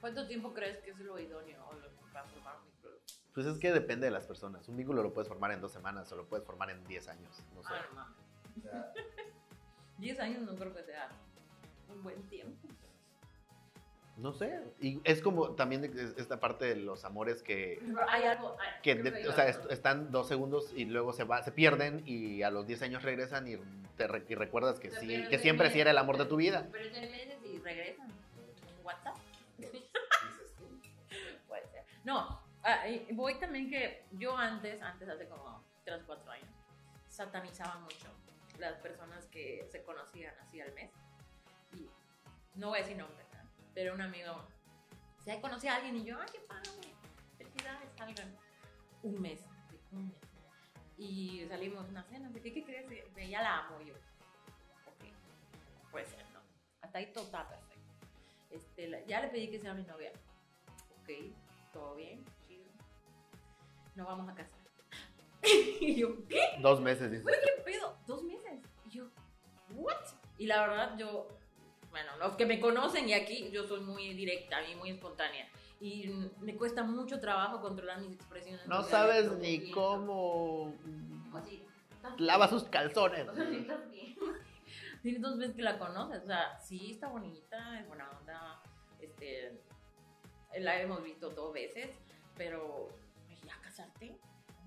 ¿Cuánto 0.00 0.26
tiempo 0.26 0.52
crees 0.52 0.78
que 0.78 0.90
es 0.90 0.98
lo 0.98 1.18
idóneo 1.18 1.64
para 2.12 2.26
formar 2.28 2.56
un 2.58 2.64
vínculo? 2.70 2.96
Pues 3.34 3.46
es 3.46 3.58
que 3.58 3.72
depende 3.72 4.06
de 4.06 4.12
las 4.12 4.26
personas. 4.26 4.68
Un 4.68 4.76
vínculo 4.76 5.02
lo 5.02 5.12
puedes 5.12 5.28
formar 5.28 5.50
en 5.52 5.60
dos 5.60 5.72
semanas 5.72 6.10
o 6.12 6.16
lo 6.16 6.26
puedes 6.26 6.44
formar 6.46 6.70
en 6.70 6.82
10 6.84 7.08
años. 7.08 7.42
No 7.54 7.62
sé. 7.62 7.68
Ah, 7.72 7.86
no 7.90 7.94
mames. 7.94 8.16
O 8.58 8.60
sea, 8.62 8.92
10 9.98 10.20
años 10.20 10.42
no 10.42 10.54
creo 10.56 10.74
que 10.74 10.82
sea 10.84 11.08
un 11.92 12.02
buen 12.02 12.22
tiempo. 12.28 12.68
No 14.16 14.32
sé. 14.32 14.62
Y 14.80 14.98
es 15.04 15.20
como 15.20 15.50
también 15.56 15.84
es- 15.84 16.14
esta 16.16 16.40
parte 16.40 16.64
de 16.64 16.76
los 16.76 17.04
amores 17.04 17.42
que, 17.42 17.82
Hay 18.08 18.22
algo. 18.24 18.56
hay- 18.58 18.80
que 18.82 18.94
de- 18.94 19.28
o 19.28 19.32
sea, 19.32 19.46
est- 19.48 19.70
están 19.70 20.10
dos 20.10 20.26
segundos 20.28 20.72
y 20.74 20.86
luego 20.86 21.12
se 21.12 21.24
va, 21.24 21.42
se 21.42 21.52
pierden 21.52 22.02
y 22.06 22.42
a 22.42 22.50
los 22.50 22.66
10 22.66 22.80
años 22.80 23.02
regresan 23.02 23.46
y, 23.46 23.58
te 23.98 24.06
re- 24.06 24.24
y 24.26 24.34
recuerdas 24.34 24.80
que 24.80 24.90
sí, 24.90 25.26
que 25.28 25.38
siempre 25.38 25.70
sí 25.70 25.80
era 25.80 25.90
el 25.90 25.98
amor 25.98 26.16
de 26.16 26.24
tu 26.24 26.36
vida. 26.36 26.66
Pero 26.72 26.90
tiene 26.90 27.10
meses 27.10 27.38
y 27.44 27.58
regresan. 27.58 28.08
No, 32.06 32.40
ah, 32.62 32.84
voy 33.14 33.34
también 33.40 33.68
que 33.68 34.06
yo 34.12 34.36
antes, 34.36 34.80
antes 34.80 35.08
hace 35.08 35.28
como 35.28 35.64
3, 35.84 36.04
4 36.06 36.30
años, 36.30 36.48
satanizaba 37.08 37.80
mucho 37.80 38.06
las 38.60 38.76
personas 38.76 39.26
que 39.26 39.66
se 39.72 39.82
conocían 39.82 40.32
así 40.38 40.60
al 40.60 40.72
mes. 40.72 40.92
Y 41.72 41.90
no 42.54 42.68
voy 42.68 42.78
a 42.78 42.82
decir 42.82 42.96
nombre, 42.96 43.24
¿no? 43.32 43.40
pero 43.74 43.92
un 43.92 44.00
amigo 44.02 44.36
se 45.24 45.40
conocía 45.40 45.72
a 45.72 45.76
alguien 45.78 45.96
y 45.96 46.04
yo, 46.04 46.16
ay, 46.20 46.28
qué 46.30 46.38
padre, 46.38 46.70
felicidades, 47.38 47.90
salgan. 47.98 48.36
Un 49.02 49.20
mes, 49.20 49.40
un 49.90 50.06
mes. 50.06 50.16
Y 50.96 51.44
salimos 51.48 51.88
una 51.88 52.04
cena, 52.04 52.30
¿qué, 52.32 52.52
qué 52.52 52.64
crees? 52.64 52.86
Ya 53.28 53.42
la 53.42 53.64
amo 53.64 53.80
yo. 53.80 53.94
Ok, 54.86 55.90
puede 55.90 56.06
ser, 56.06 56.24
¿no? 56.30 56.38
Hasta 56.82 56.98
ahí 56.98 57.12
todo 57.12 57.24
está 57.24 57.48
perfecto. 57.48 58.06
Este, 58.50 59.04
ya 59.08 59.20
le 59.22 59.28
pedí 59.28 59.50
que 59.50 59.58
sea 59.58 59.74
mi 59.74 59.82
novia. 59.82 60.12
Ok, 61.00 61.10
todo 61.76 61.94
bien, 61.94 62.24
chido. 62.46 62.64
Nos 63.94 64.06
vamos 64.06 64.28
a 64.30 64.34
casar. 64.34 64.58
y 65.80 65.94
yo, 65.94 66.26
¿qué? 66.26 66.40
Dos 66.60 66.80
meses, 66.80 67.10
dices. 67.10 67.26
¿Qué 67.26 67.62
pedo? 67.62 67.98
Dos 68.06 68.22
meses. 68.22 68.60
Y 68.86 68.90
yo, 68.90 69.08
¿what? 69.74 69.94
Y 70.38 70.46
la 70.46 70.66
verdad, 70.66 70.96
yo, 70.96 71.28
bueno, 71.90 72.16
los 72.18 72.34
que 72.36 72.46
me 72.46 72.60
conocen 72.60 73.08
y 73.10 73.12
aquí, 73.12 73.50
yo 73.50 73.66
soy 73.66 73.80
muy 73.80 74.14
directa 74.14 74.66
y 74.66 74.74
muy 74.74 74.90
espontánea. 74.90 75.46
Y 75.78 76.06
me 76.40 76.56
cuesta 76.56 76.82
mucho 76.82 77.20
trabajo 77.20 77.60
controlar 77.60 78.00
mis 78.00 78.14
expresiones. 78.14 78.66
No 78.66 78.82
sabes 78.82 79.30
ni 79.32 79.70
cómo 79.70 80.72
Así, 81.34 81.62
¿estás 81.90 82.18
lava 82.18 82.48
sus 82.48 82.64
calzones. 82.64 83.26
Tienes 85.02 85.20
dos 85.20 85.36
veces 85.38 85.54
que 85.54 85.62
la 85.62 85.78
conoces. 85.78 86.22
O 86.22 86.26
sea, 86.26 86.58
sí 86.58 86.92
está 86.92 87.08
bonita, 87.08 87.78
es 87.78 87.86
buena 87.86 88.08
onda. 88.18 88.62
Este, 88.98 89.60
la 90.60 90.80
hemos 90.80 91.02
visto 91.02 91.30
dos 91.30 91.52
veces, 91.52 91.90
pero 92.36 92.88
ya 93.44 93.58
casarte. 93.62 94.16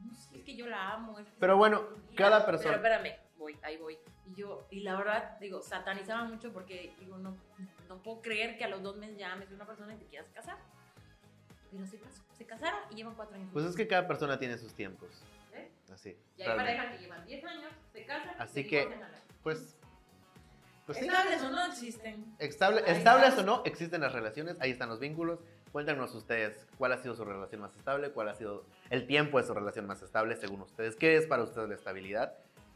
No 0.06 0.14
sé, 0.14 0.38
es 0.38 0.44
que 0.44 0.56
yo 0.56 0.68
la 0.68 0.94
amo. 0.94 1.20
es 1.20 1.26
que- 1.28 1.34
Pero 1.40 1.58
bueno, 1.58 1.84
Y 2.12 2.16
cada 2.16 2.46
persona- 2.46 2.80
Pero 2.82 2.96
espérame, 2.96 3.20
voy, 3.38 3.58
ahí 3.64 3.78
voy. 3.78 3.98
Y 4.26 4.36
yo, 4.36 4.68
y 4.70 4.82
la 4.82 4.96
verdad, 4.96 5.38
digo, 5.40 5.62
satanizaba 5.62 6.24
mucho 6.24 6.54
porque 6.54 6.94
digo, 7.00 7.18
no, 7.18 7.36
no 7.88 7.98
puedo 8.04 8.22
creer 8.22 8.58
que 8.58 8.64
a 8.64 8.70
los 8.70 8.82
dos 8.84 8.98
meses 8.98 9.18
ya 9.18 9.34
a 9.34 9.36
una 9.36 9.66
persona 9.66 9.94
y 9.94 9.98
te 9.98 10.06
quieras 10.06 10.30
casar. 10.34 10.58
Pero 11.72 11.86
se 11.86 12.00
casó, 12.00 12.24
se 12.38 12.46
casaron 12.46 12.80
y 12.92 12.96
llevan 12.96 13.16
cuatro 13.16 13.36
años. 13.36 13.50
Pues 13.54 13.66
es 13.66 13.76
que 13.76 13.88
cada 13.88 14.08
persona 14.08 14.40
tiene 14.40 14.58
sus 14.58 14.74
tiempos. 14.74 15.10
¿Eh? 15.54 15.70
Así. 15.94 16.18
Y 16.38 16.42
hay 16.44 16.56
parejas 16.56 16.96
que 16.96 16.98
llevan 17.04 17.26
10 17.26 17.44
años, 17.46 17.72
se 17.92 18.06
casan. 18.06 18.36
Así 18.40 18.64
se 18.64 18.68
que-. 18.68 19.00
Pues. 19.44 19.76
Pues 20.86 20.98
sí. 20.98 21.06
Estables 21.06 21.44
o 21.44 21.50
no 21.52 21.66
existen. 21.68 22.36
Estable, 22.40 22.82
estables 22.88 23.38
o 23.38 23.44
no, 23.44 23.62
existen 23.66 24.02
las 24.02 24.12
relaciones, 24.12 24.58
ahí 24.60 24.72
están 24.72 24.90
los 24.90 25.00
vínculos. 25.00 25.40
Cuéntanos 25.72 26.14
ustedes 26.16 26.68
cuál 26.78 26.94
ha 26.94 26.98
sido 26.98 27.16
su 27.16 27.24
relación 27.26 27.62
más 27.62 27.76
estable, 27.76 28.12
cuál 28.12 28.30
ha 28.30 28.36
sido 28.36 28.66
el 28.90 29.06
tiempo 29.06 29.40
de 29.40 29.46
su 29.46 29.54
relación 29.54 29.86
más 29.86 30.02
estable 30.02 30.36
según 30.36 30.62
ustedes. 30.62 30.96
¿Qué 30.96 31.16
es 31.16 31.28
para 31.28 31.44
ustedes 31.44 31.70
la 31.70 31.76
estabilidad? 31.76 32.34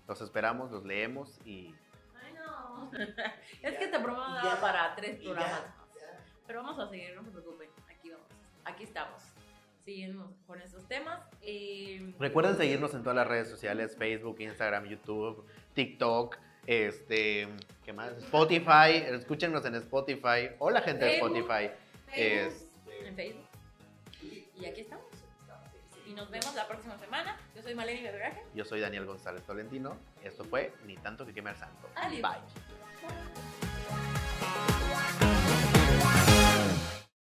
Los 0.08 0.22
esperamos, 0.22 0.72
los 0.72 0.86
leemos 0.86 1.40
y 1.46 1.74
Ay, 2.16 2.34
no. 2.34 2.92
es 3.64 3.76
que 3.78 3.88
te 3.88 4.00
prometo 4.00 4.30
y 4.30 4.46
daba 4.46 4.62
para 4.62 4.96
tres 4.96 5.18
programas 5.18 5.50
ya, 5.62 5.68
más. 5.68 5.96
ya. 5.96 6.20
Pero 6.46 6.64
vamos 6.64 6.80
a 6.80 6.90
seguir, 6.90 7.16
no 7.16 7.24
se 7.24 7.32
preocupen. 7.32 7.70
Aquí 7.90 8.10
vamos. 8.12 8.28
Aquí 8.66 8.84
estamos. 8.84 9.24
Seguimos 9.84 10.30
con 10.46 10.62
estos 10.62 10.88
temas. 10.88 11.20
Eh, 11.42 12.14
recuerden 12.20 12.56
seguirnos 12.56 12.94
en 12.94 13.02
todas 13.02 13.16
las 13.18 13.28
redes 13.28 13.50
sociales, 13.50 13.98
Facebook, 13.98 14.40
Instagram, 14.40 14.86
YouTube, 14.86 15.46
TikTok, 15.74 16.38
este, 16.68 17.50
¿qué 17.84 17.92
más? 17.92 18.14
Spotify, 18.20 19.04
escúchenos 19.08 19.66
en 19.66 19.76
Spotify. 19.76 20.52
Hola 20.60 20.82
gente 20.82 21.04
de 21.06 21.12
Facebook. 21.20 21.38
Spotify. 21.38 21.68
Facebook, 21.68 22.14
Este, 22.16 22.73
en 23.14 23.16
Facebook. 23.16 23.46
Y- 24.22 24.66
aquí 24.66 24.82
estamos. 24.82 25.06
Y 26.06 26.14
nos 26.14 26.30
vemos 26.30 26.54
la 26.56 26.68
próxima 26.68 26.98
semana. 26.98 27.38
Yo 27.56 27.62
soy 27.62 27.76
Maleni 27.76 28.02
Bebraje. 28.02 28.44
yo 28.54 28.66
soy 28.66 28.82
Daniel 28.82 29.06
González 29.06 29.44
Tolentino. 29.44 29.98
Esto 30.24 30.44
fue 30.44 30.74
Ni 30.86 30.98
tanto 30.98 31.26
que 31.26 31.34
queme 31.34 31.52
al 31.52 31.56
santo. 31.58 31.90
Adiós. 31.96 32.22
Bye. 32.22 32.42